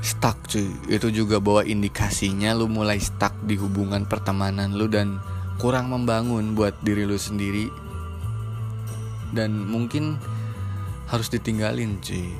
stuck 0.00 0.36
cuy. 0.48 0.68
Itu 0.88 1.12
juga 1.12 1.38
bawa 1.38 1.62
indikasinya 1.64 2.56
lu 2.56 2.66
mulai 2.66 2.98
stuck 2.98 3.36
di 3.44 3.56
hubungan 3.56 4.08
pertemanan 4.08 4.74
lu 4.74 4.88
dan 4.88 5.20
kurang 5.60 5.92
membangun 5.92 6.56
buat 6.56 6.74
diri 6.80 7.04
lu 7.04 7.20
sendiri. 7.20 7.68
Dan 9.30 9.68
mungkin 9.68 10.18
harus 11.06 11.30
ditinggalin 11.30 12.00
cuy. 12.02 12.32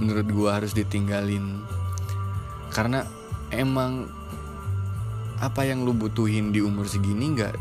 Menurut 0.00 0.26
gue 0.30 0.48
harus 0.48 0.72
ditinggalin. 0.72 1.60
Karena 2.72 3.04
emang 3.52 4.08
apa 5.42 5.66
yang 5.66 5.82
lu 5.82 5.90
butuhin 5.90 6.54
di 6.54 6.62
umur 6.62 6.86
segini 6.86 7.34
nggak 7.34 7.58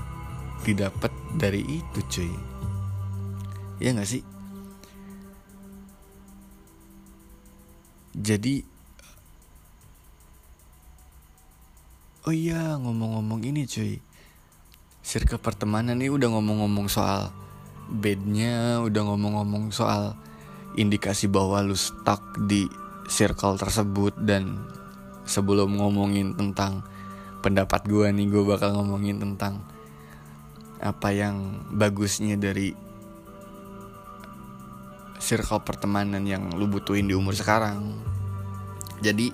didapat 0.61 1.09
dari 1.33 1.65
itu 1.65 1.99
cuy. 2.05 2.29
Ya 3.81 3.89
nggak 3.97 4.05
sih? 4.05 4.21
Jadi 8.13 8.61
oh 12.29 12.33
iya 12.37 12.77
ngomong-ngomong 12.77 13.41
ini 13.49 13.65
cuy. 13.65 13.97
Circle 15.01 15.41
pertemanan 15.41 15.97
ini 15.97 16.13
udah 16.13 16.29
ngomong-ngomong 16.37 16.85
soal 16.85 17.33
bednya 17.89 18.77
udah 18.85 19.01
ngomong-ngomong 19.09 19.73
soal 19.73 20.13
indikasi 20.77 21.25
bahwa 21.25 21.65
lu 21.65 21.73
stuck 21.73 22.21
di 22.45 22.69
circle 23.09 23.57
tersebut 23.57 24.13
dan 24.21 24.61
sebelum 25.25 25.81
ngomongin 25.81 26.37
tentang 26.37 26.85
pendapat 27.41 27.83
gue 27.89 28.07
nih 28.13 28.29
gue 28.29 28.43
bakal 28.45 28.77
ngomongin 28.77 29.17
tentang 29.17 29.65
apa 30.81 31.13
yang 31.13 31.65
bagusnya 31.73 32.37
dari 32.37 32.73
circle 35.21 35.61
pertemanan 35.61 36.25
yang 36.25 36.49
lu 36.57 36.65
butuhin 36.65 37.05
di 37.05 37.13
umur 37.13 37.37
sekarang. 37.37 38.01
Jadi 39.05 39.29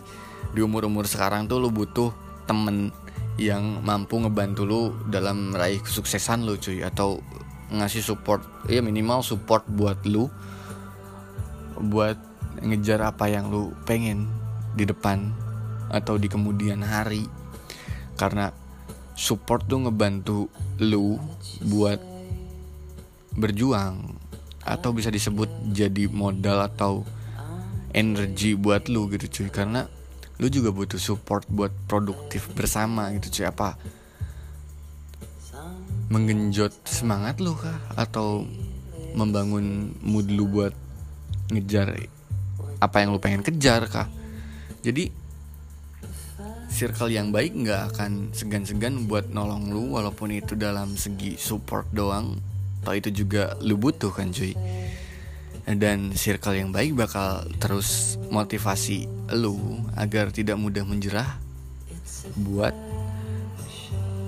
di 0.51 0.59
umur-umur 0.59 1.07
sekarang 1.07 1.47
tuh 1.47 1.63
lu 1.63 1.71
butuh 1.71 2.11
temen 2.43 2.91
yang 3.39 3.79
mampu 3.83 4.19
ngebantu 4.19 4.67
lu 4.67 4.81
dalam 5.07 5.55
meraih 5.55 5.79
kesuksesan 5.79 6.43
lu 6.43 6.59
cuy. 6.59 6.83
Atau 6.83 7.23
ngasih 7.71 8.03
support 8.03 8.43
ya 8.67 8.83
minimal 8.83 9.23
support 9.23 9.63
buat 9.67 9.99
lu 10.07 10.31
buat 11.79 12.19
ngejar 12.63 13.03
apa 13.03 13.27
yang 13.31 13.51
lu 13.51 13.75
pengen 13.87 14.27
di 14.75 14.87
depan 14.87 15.31
atau 15.87 16.19
di 16.19 16.27
kemudian 16.27 16.83
hari 16.83 17.27
karena 18.17 18.51
support 19.13 19.65
tuh 19.69 19.85
ngebantu 19.85 20.49
lu 20.81 21.21
buat 21.61 22.01
berjuang 23.37 24.17
atau 24.65 24.89
bisa 24.91 25.13
disebut 25.13 25.47
jadi 25.71 26.09
modal 26.09 26.65
atau 26.65 27.05
energi 27.95 28.53
buat 28.53 28.89
lu 28.91 29.07
gitu 29.13 29.25
cuy. 29.29 29.49
Karena 29.49 29.85
lu 30.37 30.49
juga 30.51 30.69
butuh 30.69 30.99
support 31.01 31.45
buat 31.49 31.71
produktif 31.89 32.51
bersama 32.53 33.09
gitu 33.15 33.41
cuy. 33.41 33.45
Apa 33.47 33.69
menggenjot 36.11 36.73
semangat 36.85 37.41
lu 37.41 37.57
kah? 37.57 37.79
Atau 37.97 38.45
membangun 39.17 39.97
mood 40.05 40.29
lu 40.29 40.45
buat 40.45 40.73
ngejar 41.49 41.95
apa 42.77 43.01
yang 43.01 43.15
lu 43.15 43.19
pengen 43.23 43.41
kejar 43.41 43.89
kah? 43.89 44.05
Jadi 44.85 45.09
circle 46.77 47.09
yang 47.09 47.33
baik 47.33 47.57
nggak 47.57 47.89
akan 47.89 48.29
segan-segan 48.37 49.09
buat 49.09 49.33
nolong 49.33 49.73
lu 49.73 49.97
walaupun 49.97 50.29
itu 50.29 50.53
dalam 50.53 50.93
segi 50.93 51.33
support 51.33 51.89
doang. 51.89 52.37
Atau 52.85 52.93
itu 52.93 53.25
juga 53.25 53.57
lu 53.65 53.81
butuh 53.81 54.13
kan 54.13 54.29
cuy. 54.29 54.53
Dan 55.65 56.13
circle 56.13 56.53
yang 56.53 56.69
baik 56.69 56.93
bakal 56.93 57.49
terus 57.57 58.21
motivasi 58.29 59.09
lu 59.33 59.57
agar 59.97 60.29
tidak 60.29 60.61
mudah 60.61 60.85
menjerah 60.85 61.41
buat 62.45 62.77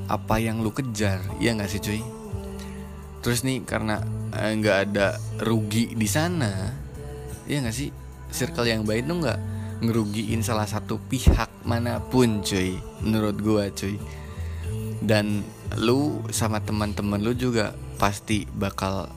apa 0.10 0.42
yang 0.42 0.66
lu 0.66 0.74
kejar. 0.74 1.22
Ya 1.38 1.54
nggak 1.54 1.70
sih 1.70 1.80
cuy? 1.86 2.02
Terus 3.22 3.46
nih 3.46 3.62
karena 3.62 4.02
eh, 4.34 4.58
nggak 4.58 4.78
eh, 4.82 4.84
ada 4.90 5.08
rugi 5.38 5.94
di 5.94 6.10
sana 6.10 6.74
ya 7.46 7.62
nggak 7.62 7.78
sih? 7.78 7.94
Circle 8.34 8.74
yang 8.74 8.90
baik 8.90 9.06
tuh 9.06 9.22
nggak 9.22 9.59
ngerugiin 9.80 10.44
salah 10.44 10.68
satu 10.68 11.00
pihak 11.08 11.48
mana 11.64 12.04
pun 12.04 12.44
cuy. 12.44 12.80
Menurut 13.04 13.38
gua 13.40 13.72
cuy. 13.72 13.96
Dan 15.00 15.44
lu 15.80 16.20
sama 16.34 16.60
teman-teman 16.60 17.22
lu 17.24 17.32
juga 17.32 17.72
pasti 17.96 18.44
bakal 18.58 19.08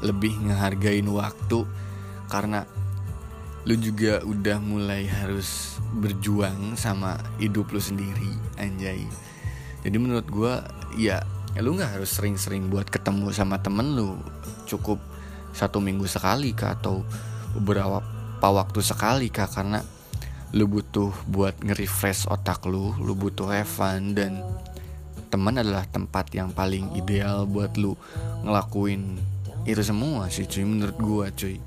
lebih 0.00 0.32
ngehargain 0.48 1.04
waktu 1.08 1.64
karena 2.32 2.64
lu 3.68 3.76
juga 3.76 4.24
udah 4.24 4.56
mulai 4.56 5.04
harus 5.04 5.76
berjuang 6.00 6.80
sama 6.80 7.20
hidup 7.36 7.68
lu 7.72 7.80
sendiri 7.80 8.32
anjay. 8.56 9.04
Jadi 9.84 9.96
menurut 9.96 10.28
gua 10.28 10.64
ya 10.96 11.20
lu 11.60 11.76
nggak 11.76 12.00
harus 12.00 12.16
sering-sering 12.16 12.72
buat 12.72 12.88
ketemu 12.88 13.32
sama 13.32 13.60
temen 13.60 13.96
lu. 13.96 14.16
Cukup 14.64 15.00
satu 15.52 15.82
minggu 15.82 16.06
sekali 16.08 16.56
kah 16.56 16.78
atau 16.78 17.04
beberapa 17.56 18.48
waktu 18.48 18.80
sekali 18.80 19.28
kah? 19.28 19.50
Karena 19.50 19.82
lu 20.50 20.66
butuh 20.66 21.14
buat 21.30 21.54
nge-refresh 21.62 22.26
otak 22.26 22.66
lu, 22.66 22.94
lu 22.98 23.14
butuh 23.14 23.46
have 23.50 23.70
fun 23.70 24.18
dan 24.18 24.42
teman 25.30 25.62
adalah 25.62 25.86
tempat 25.86 26.34
yang 26.34 26.50
paling 26.50 26.90
ideal 26.98 27.46
buat 27.46 27.78
lu 27.78 27.94
ngelakuin 28.42 29.14
itu 29.68 29.82
semua 29.84 30.26
sih 30.32 30.48
cuy 30.48 30.64
menurut 30.64 30.96
gua 30.98 31.26
cuy. 31.30 31.60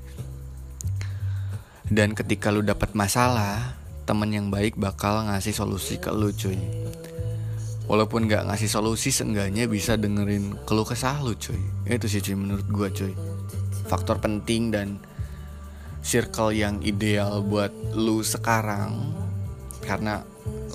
Dan 1.84 2.16
ketika 2.16 2.48
lu 2.50 2.64
dapat 2.64 2.96
masalah, 2.96 3.76
teman 4.08 4.32
yang 4.32 4.48
baik 4.48 4.74
bakal 4.74 5.24
ngasih 5.30 5.54
solusi 5.54 6.00
ke 6.00 6.10
lu 6.10 6.34
cuy. 6.34 6.58
Walaupun 7.84 8.24
gak 8.24 8.48
ngasih 8.48 8.72
solusi, 8.72 9.12
seenggaknya 9.12 9.68
bisa 9.68 10.00
dengerin 10.00 10.56
keluh 10.64 10.88
kesah 10.88 11.20
lu 11.20 11.36
cuy. 11.36 11.60
Itu 11.84 12.08
sih 12.08 12.24
cuy 12.24 12.36
menurut 12.36 12.66
gua 12.72 12.88
cuy. 12.88 13.12
Faktor 13.86 14.18
penting 14.18 14.72
dan 14.72 14.96
circle 16.04 16.52
yang 16.52 16.84
ideal 16.84 17.40
buat 17.40 17.72
lu 17.96 18.20
sekarang 18.20 19.16
karena 19.80 20.20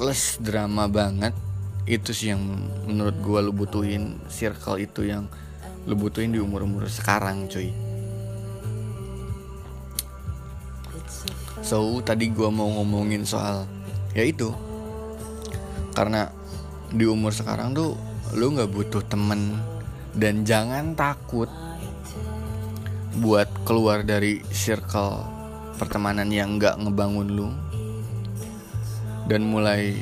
less 0.01 0.41
drama 0.41 0.89
banget 0.89 1.37
itu 1.85 2.09
sih 2.09 2.33
yang 2.33 2.41
menurut 2.89 3.13
gue 3.21 3.39
lu 3.45 3.53
butuhin 3.53 4.17
circle 4.25 4.81
itu 4.81 5.05
yang 5.05 5.29
lu 5.85 5.93
butuhin 5.93 6.33
di 6.33 6.41
umur-umur 6.41 6.89
sekarang 6.89 7.45
cuy. 7.45 7.69
So 11.65 12.01
tadi 12.01 12.33
gue 12.33 12.49
mau 12.49 12.69
ngomongin 12.81 13.25
soal 13.25 13.69
ya 14.17 14.25
itu. 14.25 14.49
Karena 15.93 16.29
di 16.89 17.05
umur 17.05 17.33
sekarang 17.33 17.73
tuh 17.73 17.93
lu 18.33 18.53
nggak 18.53 18.69
butuh 18.69 19.01
temen. 19.05 19.57
Dan 20.13 20.45
jangan 20.45 20.97
takut 20.97 21.49
buat 23.17 23.49
keluar 23.65 24.05
dari 24.05 24.45
circle 24.53 25.25
pertemanan 25.81 26.29
yang 26.29 26.61
nggak 26.61 26.77
ngebangun 26.77 27.29
lu. 27.33 27.49
Dan 29.25 29.49
mulai 29.49 29.97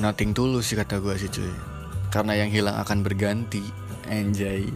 nothing 0.00 0.32
tulus 0.32 0.72
sih 0.72 0.76
kata 0.80 0.96
gue 1.00 1.14
sih 1.20 1.28
cuy. 1.28 1.52
Karena 2.10 2.34
yang 2.34 2.50
hilang 2.50 2.74
akan 2.80 3.06
berganti 3.06 3.62
enjoy 4.10 4.66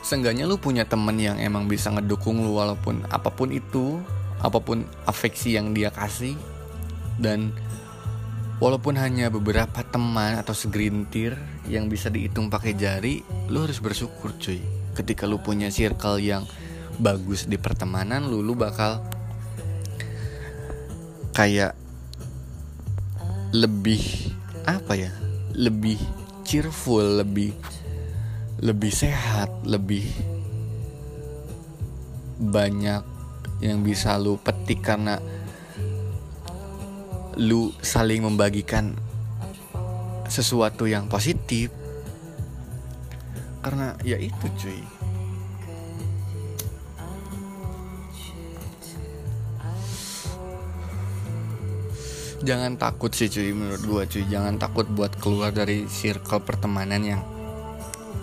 Seenggaknya 0.00 0.46
lu 0.46 0.56
punya 0.56 0.86
temen 0.86 1.18
yang 1.18 1.36
emang 1.36 1.68
bisa 1.68 1.92
ngedukung 1.92 2.40
lu 2.40 2.56
walaupun 2.56 3.04
apa 3.12 3.28
pun 3.28 3.52
itu 3.52 4.00
Apa 4.40 4.62
pun 4.62 4.86
afeksi 5.04 5.58
yang 5.58 5.76
dia 5.76 5.92
kasih 5.92 6.38
Dan 7.20 7.52
Walaupun 8.56 8.96
hanya 8.96 9.28
beberapa 9.28 9.84
teman 9.84 10.40
atau 10.40 10.56
segelintir 10.56 11.36
yang 11.68 11.92
bisa 11.92 12.08
dihitung 12.08 12.48
pakai 12.48 12.72
jari, 12.72 13.20
lu 13.52 13.68
harus 13.68 13.84
bersyukur 13.84 14.32
cuy. 14.40 14.64
Ketika 14.96 15.28
lu 15.28 15.36
punya 15.36 15.68
circle 15.68 16.16
yang 16.16 16.48
bagus 16.96 17.44
di 17.44 17.60
pertemanan 17.60 18.24
lu, 18.24 18.40
lu 18.40 18.56
bakal 18.56 19.04
kayak 21.36 21.76
lebih 23.52 24.32
apa 24.64 24.96
ya? 24.96 25.12
Lebih 25.52 26.00
cheerful, 26.48 27.20
lebih 27.20 27.52
lebih 28.64 28.88
sehat, 28.88 29.52
lebih 29.68 30.08
banyak 32.40 33.04
yang 33.60 33.84
bisa 33.84 34.16
lu 34.16 34.40
petik 34.40 34.80
karena 34.80 35.20
lu 37.36 37.68
saling 37.84 38.24
membagikan 38.24 38.96
sesuatu 40.26 40.88
yang 40.88 41.06
positif. 41.06 41.68
Karena 43.60 43.92
ya 44.02 44.16
itu 44.16 44.46
cuy. 44.56 44.80
Jangan 52.46 52.78
takut 52.78 53.10
sih 53.10 53.26
cuy 53.26 53.50
menurut 53.52 53.82
gua 53.84 54.02
cuy. 54.06 54.24
Jangan 54.28 54.56
takut 54.56 54.86
buat 54.88 55.12
keluar 55.18 55.50
dari 55.50 55.84
circle 55.90 56.40
pertemanan 56.46 57.02
yang 57.02 57.22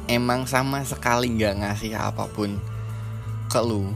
emang 0.08 0.48
sama 0.48 0.84
sekali 0.84 1.32
nggak 1.32 1.64
ngasih 1.64 1.96
apa 1.96 2.28
pun 2.32 2.60
ke 3.52 3.60
lu 3.64 3.92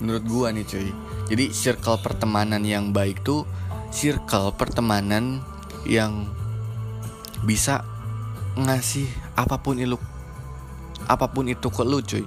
menurut 0.00 0.24
gua 0.24 0.46
nih 0.54 0.64
cuy. 0.64 0.88
Jadi 1.32 1.44
circle 1.52 1.98
pertemanan 2.00 2.62
yang 2.64 2.92
baik 2.92 3.24
tuh 3.24 3.44
circle 3.92 4.56
pertemanan 4.56 5.44
yang 5.84 6.28
bisa 7.44 7.84
ngasih 8.56 9.08
apa 9.36 9.60
pun 9.60 9.80
lu 9.80 9.96
apa 11.08 11.26
pun 11.28 11.48
itu 11.50 11.68
ke 11.68 11.82
lu 11.84 12.00
cuy. 12.00 12.24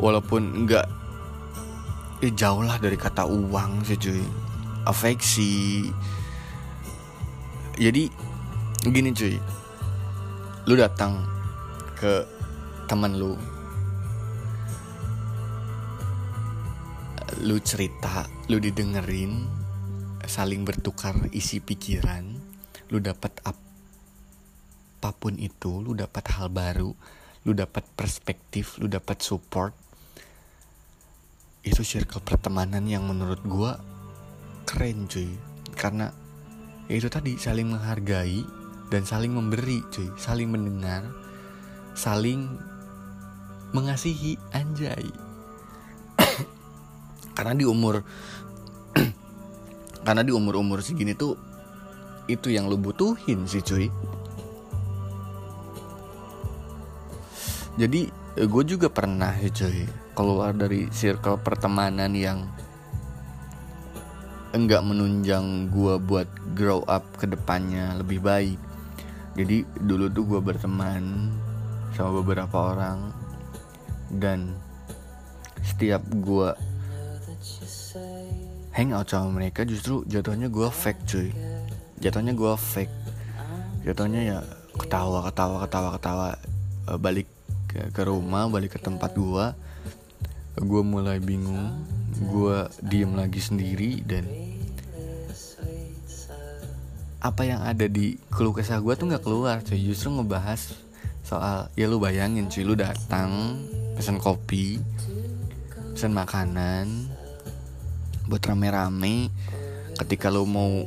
Walaupun 0.00 0.64
enggak 0.64 0.86
eh, 2.24 2.32
jauh 2.32 2.64
lah 2.64 2.80
dari 2.80 2.96
kata 2.96 3.28
uang 3.28 3.84
sih 3.86 3.98
cuy. 4.00 4.22
Afeksi. 4.88 5.86
Jadi 7.76 8.08
gini 8.88 9.10
cuy. 9.12 9.36
Lu 10.66 10.74
datang 10.74 11.20
ke 12.00 12.24
teman 12.88 13.14
lu 13.14 13.36
lu 17.40 17.56
cerita 17.60 18.28
lu 18.52 18.60
didengerin 18.60 19.48
saling 20.28 20.62
bertukar 20.62 21.16
isi 21.32 21.58
pikiran 21.58 22.36
lu 22.92 23.00
dapat 23.00 23.32
apa 23.48 25.10
pun 25.16 25.40
itu 25.40 25.80
lu 25.80 25.96
dapat 25.96 26.24
hal 26.36 26.52
baru 26.52 26.92
lu 27.48 27.56
dapat 27.56 27.84
perspektif 27.96 28.76
lu 28.76 28.88
dapat 28.90 29.24
support. 29.24 29.72
Itu 31.60 31.84
circle 31.84 32.24
pertemanan 32.24 32.88
yang 32.88 33.04
menurut 33.08 33.40
gue 33.44 33.72
keren 34.68 35.08
cuy. 35.08 35.28
Karena 35.76 36.12
ya 36.88 36.94
itu 36.96 37.08
tadi 37.08 37.36
saling 37.36 37.72
menghargai 37.72 38.44
dan 38.92 39.08
saling 39.08 39.32
memberi 39.32 39.80
cuy. 39.88 40.08
Saling 40.20 40.52
mendengar 40.52 41.08
saling 41.96 42.60
mengasihi 43.72 44.36
anjay 44.52 45.08
karena 47.40 47.56
di 47.56 47.64
umur 47.64 48.04
karena 50.06 50.20
di 50.20 50.28
umur 50.28 50.60
umur 50.60 50.84
segini 50.84 51.16
tuh 51.16 51.40
itu 52.28 52.52
yang 52.52 52.68
lu 52.68 52.76
butuhin 52.76 53.48
sih 53.48 53.64
cuy. 53.64 53.88
Jadi 57.80 58.12
gue 58.36 58.64
juga 58.68 58.92
pernah 58.92 59.32
ya 59.32 59.48
cuy 59.48 59.88
keluar 60.12 60.52
dari 60.52 60.92
circle 60.92 61.40
pertemanan 61.40 62.12
yang 62.12 62.44
enggak 64.52 64.84
menunjang 64.84 65.72
gue 65.72 65.96
buat 65.96 66.28
grow 66.52 66.84
up 66.84 67.08
ke 67.16 67.24
depannya 67.24 67.96
lebih 67.96 68.20
baik. 68.20 68.60
Jadi 69.32 69.64
dulu 69.80 70.12
tuh 70.12 70.24
gue 70.28 70.40
berteman 70.44 71.32
sama 71.96 72.20
beberapa 72.20 72.76
orang 72.76 73.16
dan 74.12 74.52
setiap 75.64 76.04
gue 76.04 76.69
hangout 78.70 79.10
sama 79.10 79.42
mereka 79.42 79.66
justru 79.66 80.06
jatuhnya 80.06 80.46
gue 80.46 80.68
fake 80.70 81.02
cuy. 81.06 81.28
Jatuhnya 81.98 82.32
gue 82.32 82.52
fake. 82.54 82.94
Jatuhnya 83.84 84.20
ya 84.22 84.38
ketawa 84.78 85.26
ketawa 85.28 85.56
ketawa 85.66 85.88
ketawa 85.98 86.28
eh, 86.88 86.98
balik 86.98 87.28
ke, 87.70 87.90
ke 87.90 88.02
rumah 88.06 88.46
balik 88.50 88.76
ke 88.76 88.80
tempat 88.80 89.14
gue 89.14 89.46
gue 90.60 90.82
mulai 90.82 91.18
bingung. 91.18 91.82
Gue 92.20 92.68
diem 92.84 93.10
lagi 93.16 93.40
sendiri 93.40 94.04
dan 94.04 94.28
apa 97.20 97.44
yang 97.44 97.60
ada 97.60 97.84
di 97.84 98.16
keluh 98.32 98.56
kesah 98.56 98.80
gue 98.80 98.94
tuh 98.96 99.06
nggak 99.10 99.24
keluar 99.24 99.60
cuy. 99.66 99.80
Justru 99.80 100.14
ngebahas 100.14 100.72
soal 101.30 101.70
ya 101.78 101.86
lu 101.86 102.02
bayangin 102.02 102.50
cuy 102.50 102.64
lu 102.66 102.74
datang 102.74 103.60
pesan 103.94 104.18
kopi 104.18 104.80
pesan 105.94 106.16
makanan 106.16 107.12
buat 108.30 108.46
rame-rame. 108.46 109.34
Ketika 109.98 110.30
lu 110.30 110.46
mau 110.46 110.86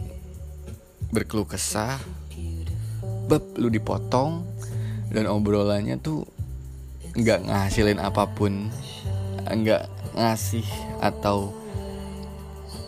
berkeluh 1.11 1.43
kesah 1.43 1.99
bab 3.27 3.43
lu 3.59 3.67
dipotong. 3.67 4.47
Dan 5.11 5.29
obrolannya 5.29 5.99
tuh 5.99 6.23
nggak 7.19 7.51
ngasilin 7.51 7.99
apa 7.99 8.31
pun. 8.31 8.71
Nggak 9.43 9.91
ngasih 10.15 10.65
atau 11.03 11.51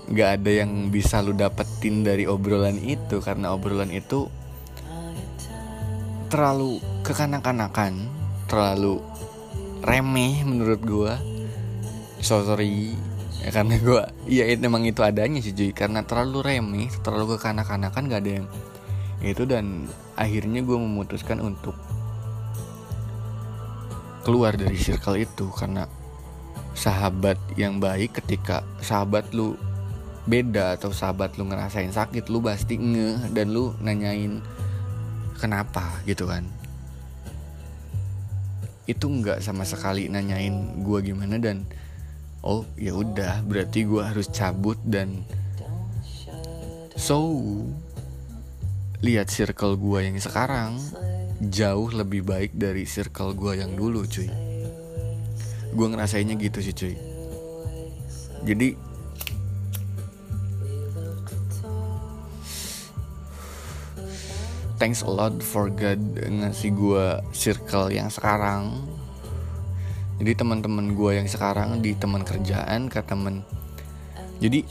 nggak 0.07 0.29
ada 0.39 0.51
yang 0.63 0.89
bisa 0.89 1.19
lu 1.19 1.35
dapetin 1.35 2.07
dari 2.07 2.23
obrolan 2.23 2.79
itu. 2.79 3.19
Karena 3.19 3.51
obrolan 3.51 3.91
itu 3.91 4.31
terlalu 6.31 6.81
kekanak-kanakan 7.05 8.09
terlalu 8.49 9.03
remeh 9.85 10.41
menurut 10.41 10.81
gua. 10.81 11.13
So 12.25 12.41
sorry 12.41 12.97
ya 13.45 13.49
karena 13.53 13.77
iya 14.25 14.49
itu 14.49 14.65
memang 14.65 14.89
itu 14.89 15.05
adanya 15.05 15.37
sih 15.37 15.53
cuy 15.53 15.69
karena 15.69 16.01
terlalu 16.01 16.41
remeh 16.41 16.89
terlalu 17.05 17.37
kekanak-kanakan 17.37 18.09
gak 18.09 18.21
ada 18.25 18.31
yang 18.41 18.47
itu 19.21 19.43
dan 19.45 19.85
akhirnya 20.17 20.61
gue 20.65 20.77
memutuskan 20.77 21.39
untuk 21.39 21.77
keluar 24.25 24.57
dari 24.57 24.75
circle 24.75 25.21
itu. 25.21 25.47
Karena 25.53 25.85
sahabat 26.73 27.37
yang 27.55 27.77
baik 27.77 28.19
ketika 28.19 28.65
sahabat 28.81 29.29
lu 29.31 29.55
beda 30.25 30.73
atau 30.75 30.89
sahabat 30.89 31.37
lu 31.37 31.45
ngerasain 31.45 31.93
sakit 31.93 32.33
lu 32.33 32.41
pasti 32.41 32.81
nge 32.81 33.29
dan 33.31 33.53
lu 33.53 33.77
nanyain 33.79 34.41
kenapa 35.37 36.01
gitu 36.09 36.25
kan. 36.25 36.43
Itu 38.89 39.09
nggak 39.09 39.45
sama 39.45 39.65
sekali 39.65 40.09
nanyain 40.09 40.81
gua 40.81 41.01
gimana 41.05 41.37
dan 41.37 41.69
oh 42.45 42.63
ya 42.77 42.93
udah 42.93 43.41
berarti 43.43 43.83
gua 43.83 44.13
harus 44.13 44.29
cabut 44.29 44.77
dan 44.85 45.25
so 46.95 47.41
lihat 49.01 49.27
circle 49.33 49.75
gua 49.75 50.05
yang 50.05 50.21
sekarang 50.21 50.79
jauh 51.41 51.91
lebih 51.91 52.23
baik 52.23 52.55
dari 52.55 52.87
circle 52.87 53.35
gua 53.35 53.59
yang 53.59 53.75
dulu 53.75 54.07
cuy. 54.07 54.29
Gue 55.75 55.87
ngerasainnya 55.91 56.39
gitu 56.39 56.63
sih 56.63 56.71
cuy. 56.71 56.95
Jadi 58.47 58.79
thanks 64.79 65.03
a 65.03 65.11
lot 65.11 65.39
for 65.43 65.71
God 65.71 65.99
ngasih 66.19 66.71
gue 66.75 67.05
circle 67.31 67.91
yang 67.91 68.11
sekarang 68.11 68.75
jadi 70.21 70.31
teman-teman 70.37 70.95
gue 70.95 71.11
yang 71.19 71.27
sekarang 71.27 71.83
di 71.83 71.95
teman 71.95 72.23
kerjaan 72.23 72.87
ke 72.87 73.03
temen 73.03 73.43
jadi 74.39 74.63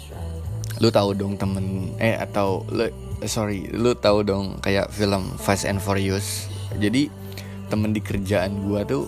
lu 0.83 0.91
tahu 0.91 1.15
dong 1.15 1.39
temen 1.39 1.95
eh 2.03 2.19
atau 2.19 2.67
lu 2.75 2.91
sorry 3.25 3.71
lu 3.71 3.95
tahu 3.95 4.27
dong 4.27 4.59
kayak 4.61 4.91
film 4.91 5.25
Fast 5.39 5.65
and 5.65 5.79
Furious. 5.79 6.51
Jadi 6.77 7.09
temen 7.71 7.95
di 7.95 8.03
kerjaan 8.03 8.67
gue 8.67 8.81
tuh 8.85 9.05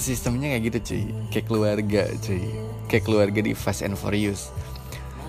sistemnya 0.00 0.56
kayak 0.56 0.62
gitu 0.72 0.78
cuy. 0.80 1.04
Kayak 1.30 1.46
keluarga 1.46 2.02
cuy. 2.24 2.42
Kayak 2.88 3.04
keluarga 3.04 3.40
di 3.44 3.52
Fast 3.52 3.84
and 3.84 4.00
Furious. 4.00 4.50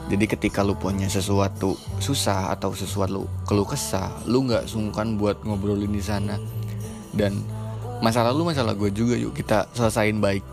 Jadi 0.06 0.26
ketika 0.30 0.62
lu 0.62 0.78
punya 0.78 1.10
sesuatu 1.10 1.74
susah 1.98 2.54
atau 2.54 2.72
sesuatu 2.78 3.22
lu 3.22 3.24
keluh 3.50 3.66
kesah 3.66 4.22
lu 4.30 4.46
nggak 4.46 4.70
sungkan 4.70 5.20
buat 5.20 5.44
ngobrolin 5.44 5.92
di 5.92 6.02
sana. 6.02 6.40
Dan 7.12 7.44
masalah 8.00 8.32
lu 8.36 8.48
masalah 8.48 8.74
gue 8.76 8.92
juga 8.92 9.16
yuk. 9.16 9.36
Kita 9.36 9.70
selesain 9.72 10.18
baik 10.20 10.44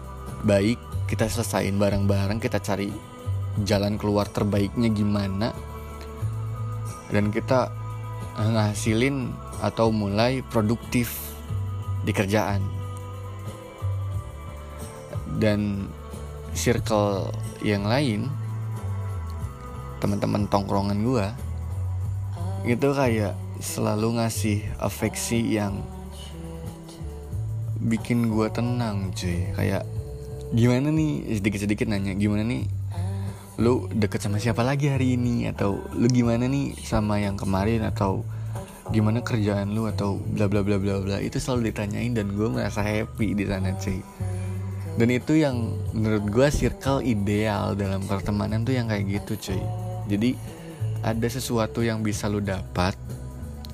baik. 0.47 0.79
Kita 1.09 1.29
selesain 1.29 1.75
bareng-bareng. 1.77 2.39
Kita 2.43 2.59
cari 2.63 2.91
jalan 3.63 3.97
keluar 4.01 4.27
terbaiknya 4.29 4.89
gimana. 4.91 5.53
Dan 7.13 7.29
kita 7.29 7.69
ngasilin 8.39 9.29
atau 9.61 9.93
mulai 9.93 10.41
produktif 10.41 11.37
di 12.03 12.11
kerjaan. 12.11 12.65
Dan 15.37 15.89
circle 16.53 17.33
yang 17.65 17.89
lain 17.89 18.29
teman-teman 20.03 20.51
tongkrongan 20.51 20.99
gue 21.07 21.27
itu 22.67 22.89
kayak 22.91 23.39
selalu 23.63 24.19
ngasih 24.19 24.67
afeksi 24.83 25.39
yang 25.55 25.79
bikin 27.87 28.31
gue 28.31 28.47
tenang 28.55 29.11
cuy. 29.15 29.51
Kayak 29.55 29.83
gimana 30.55 30.89
nih? 30.95 31.39
Sedikit-sedikit 31.39 31.87
nanya 31.91 32.15
gimana 32.15 32.47
nih? 32.47 32.65
Lu 33.59 33.91
deket 33.93 34.23
sama 34.23 34.39
siapa 34.39 34.63
lagi 34.63 34.89
hari 34.89 35.19
ini? 35.19 35.51
Atau 35.51 35.83
lu 35.95 36.07
gimana 36.07 36.47
nih 36.47 36.79
sama 36.83 37.19
yang 37.19 37.35
kemarin? 37.35 37.83
Atau 37.83 38.23
gimana 38.95 39.21
kerjaan 39.21 39.75
lu? 39.75 39.91
Atau 39.91 40.23
bla 40.23 40.47
bla 40.47 40.63
bla 40.63 40.79
bla 40.79 41.03
bla. 41.03 41.17
Itu 41.19 41.43
selalu 41.43 41.75
ditanyain 41.75 42.15
dan 42.15 42.31
gue 42.33 42.49
merasa 42.49 42.81
happy 42.81 43.35
di 43.35 43.45
sana 43.45 43.75
cuy. 43.75 44.01
Dan 44.93 45.09
itu 45.09 45.41
yang 45.41 45.73
menurut 45.97 46.25
gue 46.29 46.49
circle 46.53 47.01
ideal 47.01 47.73
dalam 47.73 48.05
pertemanan 48.05 48.63
tuh 48.63 48.77
yang 48.77 48.87
kayak 48.93 49.09
gitu 49.21 49.51
cuy. 49.51 49.63
Jadi 50.07 50.37
ada 51.03 51.27
sesuatu 51.27 51.83
yang 51.83 52.05
bisa 52.05 52.31
lu 52.31 52.39
dapat 52.39 52.95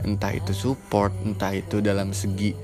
entah 0.06 0.30
itu 0.30 0.54
support 0.54 1.10
entah 1.26 1.50
itu 1.52 1.82
dalam 1.82 2.14
segi 2.14 2.54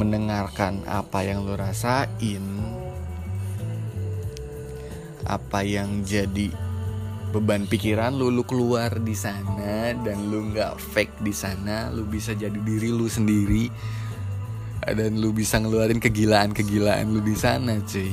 mendengarkan 0.00 0.84
apa 0.88 1.24
yang 1.24 1.44
lu 1.44 1.56
rasain 1.56 2.44
apa 5.28 5.62
yang 5.62 6.02
jadi 6.02 6.50
beban 7.32 7.64
pikiran 7.64 8.12
lu 8.12 8.28
lu 8.28 8.44
keluar 8.44 8.92
di 9.00 9.16
sana 9.16 9.96
dan 10.04 10.28
lu 10.28 10.52
nggak 10.52 10.76
fake 10.76 11.24
di 11.24 11.32
sana 11.32 11.88
lu 11.88 12.04
bisa 12.04 12.36
jadi 12.36 12.58
diri 12.60 12.92
lu 12.92 13.08
sendiri 13.08 13.72
dan 14.82 15.14
lu 15.22 15.30
bisa 15.30 15.62
ngeluarin 15.62 16.02
kegilaan-kegilaan 16.02 17.06
lu 17.06 17.22
di 17.22 17.38
sana 17.38 17.78
cuy. 17.86 18.10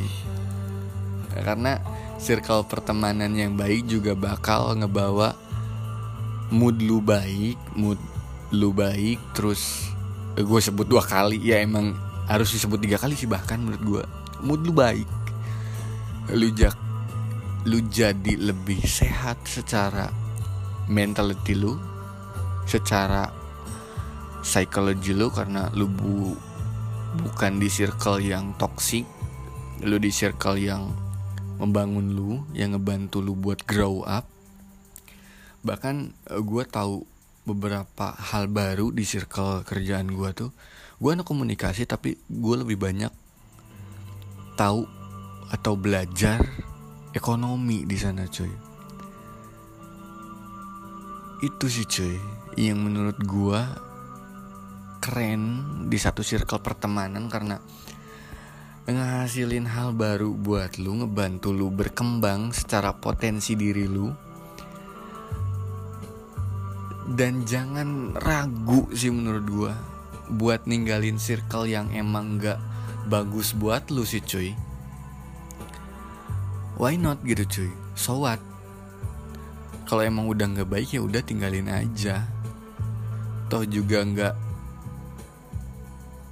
Karena 1.33 1.81
circle 2.21 2.67
pertemanan 2.69 3.33
yang 3.33 3.57
baik 3.57 3.89
juga 3.89 4.13
bakal 4.13 4.77
ngebawa 4.77 5.33
mood 6.53 6.77
lu 6.81 7.01
baik 7.01 7.57
mood 7.73 7.97
lu 8.53 8.69
baik 8.73 9.17
terus 9.33 9.89
gue 10.39 10.59
sebut 10.63 10.87
dua 10.87 11.03
kali 11.03 11.35
ya 11.43 11.59
emang 11.59 11.91
harus 12.31 12.55
disebut 12.55 12.79
tiga 12.79 12.95
kali 12.95 13.17
sih 13.17 13.27
bahkan 13.27 13.59
menurut 13.59 13.83
gue 13.83 14.03
mood 14.43 14.63
lu 14.63 14.71
baik. 14.71 15.07
Lu 16.31 16.47
jak 16.55 16.77
lu 17.67 17.83
jadi 17.91 18.39
lebih 18.39 18.79
sehat 18.87 19.43
secara 19.43 20.07
mentality 20.87 21.59
lu 21.59 21.75
secara 22.63 23.27
psikologi 24.39 25.11
lu 25.11 25.27
karena 25.27 25.67
lu 25.75 25.91
bu 25.91 26.31
bukan 27.25 27.59
di 27.59 27.67
circle 27.67 28.21
yang 28.23 28.55
toxic 28.55 29.03
lu 29.83 29.99
di 29.99 30.13
circle 30.13 30.55
yang 30.55 30.87
membangun 31.59 32.15
lu 32.15 32.31
yang 32.55 32.77
ngebantu 32.77 33.19
lu 33.19 33.35
buat 33.35 33.65
grow 33.67 34.07
up. 34.07 34.23
Bahkan 35.65 35.95
eh, 36.31 36.39
gue 36.39 36.63
tahu 36.63 37.03
beberapa 37.51 38.13
hal 38.13 38.45
baru 38.49 38.93
di 38.93 39.01
circle 39.01 39.65
kerjaan 39.65 40.09
gue 40.11 40.29
tuh. 40.33 40.51
Gue 40.99 41.15
anak 41.15 41.25
komunikasi 41.25 41.87
tapi 41.89 42.19
gue 42.27 42.55
lebih 42.59 42.77
banyak 42.77 43.09
tahu 44.59 44.83
atau 45.49 45.73
belajar 45.79 46.43
ekonomi 47.15 47.87
di 47.87 47.97
sana 47.97 48.27
cuy. 48.29 48.53
Itu 51.41 51.65
sih 51.71 51.87
cuy 51.87 52.15
yang 52.59 52.83
menurut 52.83 53.17
gue 53.23 53.61
keren 54.99 55.41
di 55.87 55.95
satu 55.95 56.21
circle 56.21 56.59
pertemanan 56.59 57.31
karena 57.31 57.57
ngehasilin 58.89 59.69
hal 59.69 59.93
baru 59.93 60.33
buat 60.33 60.81
lu 60.81 61.05
ngebantu 61.05 61.53
lu 61.53 61.69
berkembang 61.69 62.49
secara 62.51 62.97
potensi 62.97 63.53
diri 63.53 63.85
lu 63.85 64.28
dan 67.17 67.41
jangan 67.49 68.13
ragu 68.21 68.85
sih 68.93 69.09
menurut 69.09 69.45
gua 69.49 69.73
buat 70.29 70.69
ninggalin 70.69 71.17
circle 71.17 71.65
yang 71.65 71.89
emang 71.89 72.37
gak 72.37 72.61
bagus 73.09 73.57
buat 73.57 73.89
lu 73.89 74.05
sih 74.05 74.21
cuy. 74.21 74.53
Why 76.77 76.95
not 76.95 77.25
gitu 77.25 77.43
cuy? 77.49 77.71
So 77.97 78.21
what? 78.21 78.39
Kalau 79.89 80.05
emang 80.05 80.29
udah 80.29 80.45
nggak 80.53 80.69
baik 80.69 80.93
ya 80.93 81.01
udah 81.01 81.25
tinggalin 81.25 81.65
aja. 81.65 82.29
Toh 83.49 83.65
juga 83.65 84.05
nggak 84.05 84.35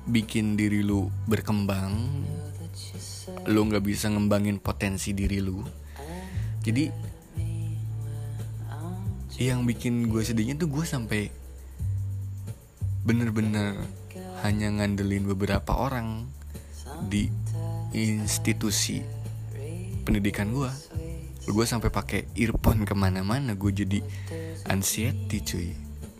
bikin 0.07 0.53
diri 0.53 0.85
lu 0.85 1.09
berkembang. 1.25 1.97
Lu 3.49 3.65
nggak 3.65 3.81
bisa 3.81 4.13
ngembangin 4.13 4.61
potensi 4.61 5.17
diri 5.17 5.41
lu. 5.41 5.65
Jadi 6.61 7.06
yang 9.37 9.63
bikin 9.69 10.09
gue 10.09 10.25
sedihnya 10.25 10.57
tuh 10.57 10.69
gue 10.69 10.85
sampai 10.85 11.29
bener-bener 13.05 13.77
hanya 14.41 14.73
ngandelin 14.73 15.29
beberapa 15.29 15.77
orang 15.77 16.25
di 17.05 17.29
institusi 17.93 19.05
pendidikan 20.03 20.49
gue 20.51 20.69
gue 21.47 21.65
sampai 21.65 21.87
pakai 21.87 22.27
earphone 22.35 22.83
ke 22.83 22.91
mana-mana 22.91 23.55
gue 23.55 23.71
jadi 23.71 24.03
anxiety 24.67 25.39
cuy. 25.39 25.69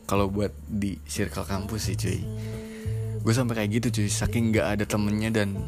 Kalau 0.07 0.31
buat 0.31 0.55
di 0.63 0.95
circle 1.03 1.43
kampus 1.43 1.91
sih 1.91 1.97
cuy. 1.99 2.19
Gue 3.19 3.33
sampai 3.35 3.59
kayak 3.59 3.69
gitu 3.83 3.87
cuy. 3.99 4.07
Saking 4.07 4.55
nggak 4.55 4.67
ada 4.79 4.83
temennya 4.87 5.43
dan 5.43 5.67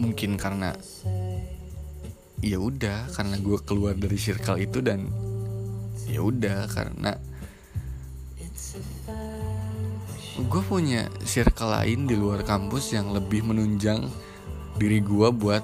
mungkin 0.00 0.40
karena 0.40 0.72
ya 2.40 2.58
udah 2.58 3.12
karena 3.12 3.36
gue 3.38 3.58
keluar 3.62 3.94
dari 3.94 4.18
circle 4.18 4.58
itu 4.58 4.80
dan 4.80 5.06
ya 6.08 6.22
udah 6.22 6.66
karena 6.70 7.18
gue 10.34 10.62
punya 10.66 11.06
circle 11.22 11.70
lain 11.70 12.10
di 12.10 12.18
luar 12.18 12.42
kampus 12.42 12.90
yang 12.90 13.14
lebih 13.14 13.46
menunjang 13.46 14.10
diri 14.74 14.98
gue 14.98 15.30
buat 15.30 15.62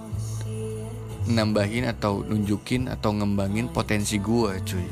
nambahin 1.27 1.91
atau 1.91 2.23
nunjukin 2.23 2.87
atau 2.87 3.15
ngembangin 3.15 3.71
potensi 3.71 4.23
gue 4.23 4.53
cuy. 4.63 4.89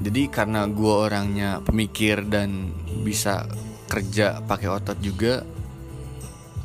Jadi 0.00 0.22
karena 0.32 0.64
gue 0.64 0.92
orangnya 0.92 1.60
pemikir 1.60 2.24
dan 2.24 2.72
bisa 3.04 3.44
kerja 3.88 4.40
pakai 4.44 4.68
otot 4.72 4.96
juga 5.00 5.44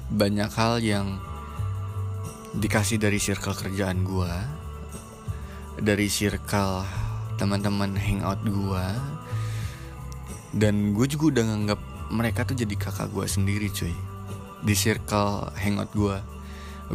banyak 0.07 0.51
hal 0.55 0.79
yang 0.79 1.19
dikasih 2.55 2.95
dari 2.95 3.19
circle 3.19 3.55
kerjaan 3.55 4.07
gue 4.07 4.31
dari 5.79 6.07
circle 6.07 6.87
teman-teman 7.35 7.99
hangout 7.99 8.39
gue 8.47 8.85
dan 10.55 10.95
gue 10.95 11.05
juga 11.11 11.35
udah 11.35 11.43
nganggap 11.51 11.79
mereka 12.15 12.47
tuh 12.47 12.55
jadi 12.55 12.75
kakak 12.79 13.11
gue 13.11 13.27
sendiri 13.27 13.67
cuy. 13.67 13.91
Di 14.63 14.71
circle 14.71 15.51
hangout 15.59 15.91
gue 15.91 16.17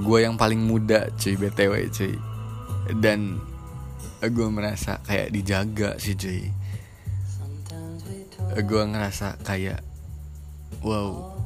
gue 0.00 0.18
yang 0.22 0.40
paling 0.40 0.64
muda 0.64 1.12
cuy 1.20 1.36
btw 1.36 1.92
cuy. 1.92 2.16
Dan 2.96 3.36
gue 4.24 4.48
merasa 4.48 5.04
kayak 5.04 5.28
dijaga 5.36 6.00
sih 6.00 6.16
cuy. 6.16 6.48
Gue 8.64 8.82
ngerasa 8.88 9.36
kayak 9.44 9.84
wow 10.80 11.36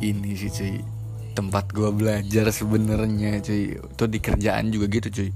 ini 0.00 0.32
sih 0.40 0.48
cuy 0.48 0.97
tempat 1.38 1.70
gue 1.70 1.86
belajar 1.94 2.50
sebenarnya 2.50 3.38
cuy. 3.38 3.78
Itu 3.78 4.04
di 4.10 4.18
kerjaan 4.18 4.74
juga 4.74 4.90
gitu 4.90 5.06
cuy. 5.06 5.30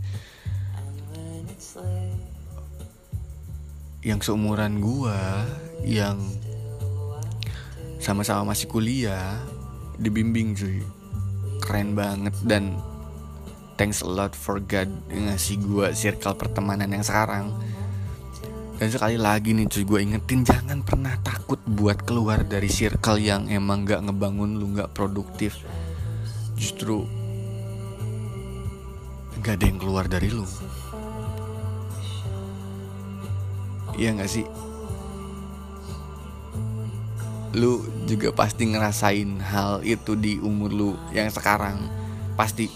Yang 4.03 4.21
seumuran 4.27 4.83
gue 4.83 5.19
yang 5.87 6.19
sama-sama 8.03 8.51
masih 8.51 8.67
kuliah 8.67 9.39
dibimbing 10.03 10.59
cuy. 10.59 10.83
Keren 11.63 11.95
banget 11.95 12.35
dan 12.51 12.75
thanks 13.79 14.03
a 14.03 14.11
lot 14.11 14.35
for 14.35 14.59
God 14.59 14.91
ngasih 15.07 15.63
gue 15.63 15.87
circle 15.95 16.35
pertemanan 16.35 16.91
yang 16.91 17.07
sekarang. 17.07 17.55
Dan 18.83 18.91
sekali 18.91 19.15
lagi 19.15 19.55
nih 19.55 19.71
cuy 19.71 19.87
gue 19.87 20.01
ingetin 20.03 20.43
jangan 20.43 20.83
pernah 20.83 21.15
takut 21.23 21.63
buat 21.63 22.03
keluar 22.03 22.43
dari 22.43 22.67
circle 22.67 23.23
yang 23.23 23.47
emang 23.47 23.87
gak 23.87 24.03
ngebangun 24.03 24.59
lu 24.59 24.75
gak 24.75 24.91
produktif 24.91 25.63
justru 26.63 27.03
gak 29.43 29.59
ada 29.59 29.67
yang 29.67 29.83
keluar 29.83 30.07
dari 30.07 30.31
lu. 30.31 30.47
Iya 33.99 34.15
gak 34.15 34.31
sih? 34.31 34.47
Lu 37.59 37.83
juga 38.07 38.31
pasti 38.31 38.71
ngerasain 38.71 39.43
hal 39.43 39.83
itu 39.83 40.15
di 40.15 40.39
umur 40.39 40.71
lu 40.71 40.91
yang 41.11 41.27
sekarang. 41.35 41.91
Pasti. 42.39 42.71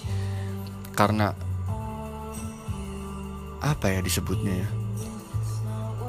Karena 0.91 1.31
apa 3.63 3.87
ya 3.87 4.03
disebutnya 4.03 4.67
ya? 4.67 4.69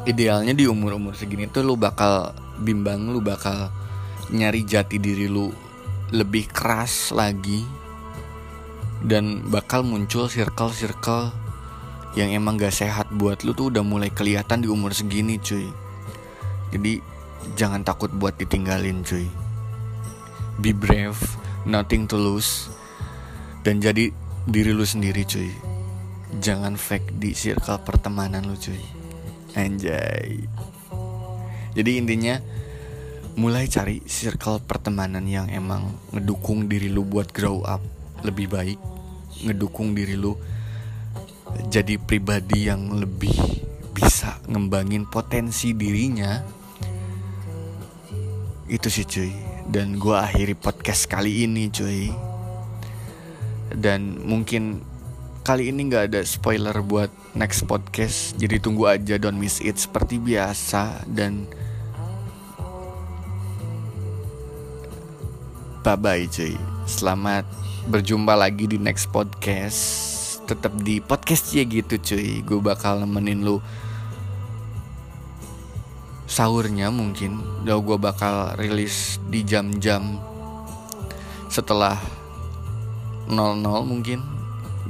Idealnya 0.09 0.57
di 0.57 0.65
umur-umur 0.65 1.13
segini 1.13 1.45
tuh 1.45 1.61
lu 1.61 1.77
bakal 1.77 2.33
bimbang 2.57 3.13
lu 3.13 3.21
bakal 3.21 3.69
nyari 4.33 4.65
jati 4.65 4.97
diri 4.97 5.29
lu 5.29 5.66
lebih 6.15 6.47
keras 6.47 7.11
lagi 7.11 7.67
dan 9.03 9.43
bakal 9.51 9.83
muncul 9.83 10.31
circle-circle 10.31 11.35
yang 12.17 12.33
emang 12.33 12.57
gak 12.57 12.73
sehat 12.73 13.11
buat 13.13 13.45
lu 13.45 13.53
tuh 13.53 13.69
udah 13.69 13.85
mulai 13.85 14.09
kelihatan 14.09 14.65
di 14.65 14.71
umur 14.71 14.95
segini 14.95 15.37
cuy. 15.37 15.69
Jadi 16.73 16.97
jangan 17.53 17.85
takut 17.85 18.09
buat 18.09 18.33
ditinggalin 18.39 19.05
cuy. 19.05 19.27
Be 20.57 20.73
brave 20.73 21.19
nothing 21.67 22.09
to 22.09 22.17
lose 22.17 22.71
dan 23.61 23.83
jadi 23.83 24.09
diri 24.47 24.71
lu 24.73 24.87
sendiri 24.87 25.27
cuy. 25.27 25.51
Jangan 26.41 26.79
fake 26.79 27.21
di 27.21 27.37
circle 27.37 27.83
pertemanan 27.83 28.47
lu 28.47 28.57
cuy. 28.57 28.81
Anjay. 29.53 30.47
Jadi 31.77 31.91
intinya 32.01 32.41
mulai 33.37 33.69
cari 33.69 34.01
circle 34.09 34.59
pertemanan 34.65 35.23
yang 35.29 35.47
emang 35.53 35.93
ngedukung 36.09 36.65
diri 36.65 36.89
lu 36.89 37.05
buat 37.05 37.29
grow 37.29 37.61
up 37.61 37.79
lebih 38.25 38.49
baik 38.49 38.81
ngedukung 39.45 39.93
diri 39.93 40.17
lu 40.17 40.33
jadi 41.69 41.97
pribadi 41.97 42.69
yang 42.69 42.93
lebih 42.93 43.33
bisa 43.97 44.37
ngembangin 44.45 45.09
potensi 45.09 45.73
dirinya. 45.73 46.37
Itu 48.69 48.93
sih 48.93 49.07
cuy. 49.09 49.31
Dan 49.67 49.97
gue 49.97 50.13
akhiri 50.13 50.53
podcast 50.53 51.09
kali 51.09 51.49
ini 51.49 51.73
cuy. 51.73 52.13
Dan 53.73 54.21
mungkin 54.21 54.85
kali 55.41 55.73
ini 55.73 55.89
nggak 55.89 56.13
ada 56.13 56.21
spoiler 56.21 56.77
buat 56.85 57.09
next 57.33 57.65
podcast. 57.65 58.37
Jadi 58.37 58.61
tunggu 58.61 58.85
aja 58.85 59.17
don't 59.17 59.39
miss 59.41 59.57
it. 59.65 59.81
Seperti 59.81 60.21
biasa 60.21 61.09
dan 61.09 61.49
bye 65.87 65.95
bye 65.95 66.27
cuy. 66.27 66.51
Selamat 66.83 67.47
berjumpa 67.87 68.35
lagi 68.35 68.67
di 68.67 68.75
next 68.75 69.07
podcast. 69.07 69.79
Tetap 70.43 70.75
di 70.83 70.99
podcast 70.99 71.55
ya 71.55 71.63
gitu 71.63 71.95
cuy. 71.95 72.43
Gue 72.43 72.59
bakal 72.59 72.99
nemenin 72.99 73.47
lu 73.47 73.63
sahurnya 76.27 76.91
mungkin. 76.91 77.39
Udah 77.63 77.79
gue 77.79 77.97
bakal 78.03 78.59
rilis 78.59 79.23
di 79.31 79.47
jam-jam 79.47 80.19
setelah 81.47 81.95
00 83.31 83.63
mungkin 83.87 84.19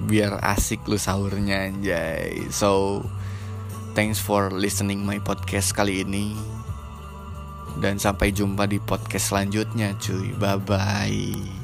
biar 0.09 0.41
asik 0.41 0.81
lu 0.89 0.97
sahurnya 0.97 1.69
anjay. 1.69 2.41
So 2.49 3.05
thanks 3.93 4.17
for 4.17 4.49
listening 4.49 5.05
my 5.05 5.21
podcast 5.21 5.77
kali 5.77 6.01
ini 6.01 6.56
dan 7.77 8.01
sampai 8.01 8.33
jumpa 8.33 8.65
di 8.65 8.81
podcast 8.81 9.33
selanjutnya 9.33 9.93
cuy. 9.97 10.33
Bye 10.37 10.59
bye 10.61 11.56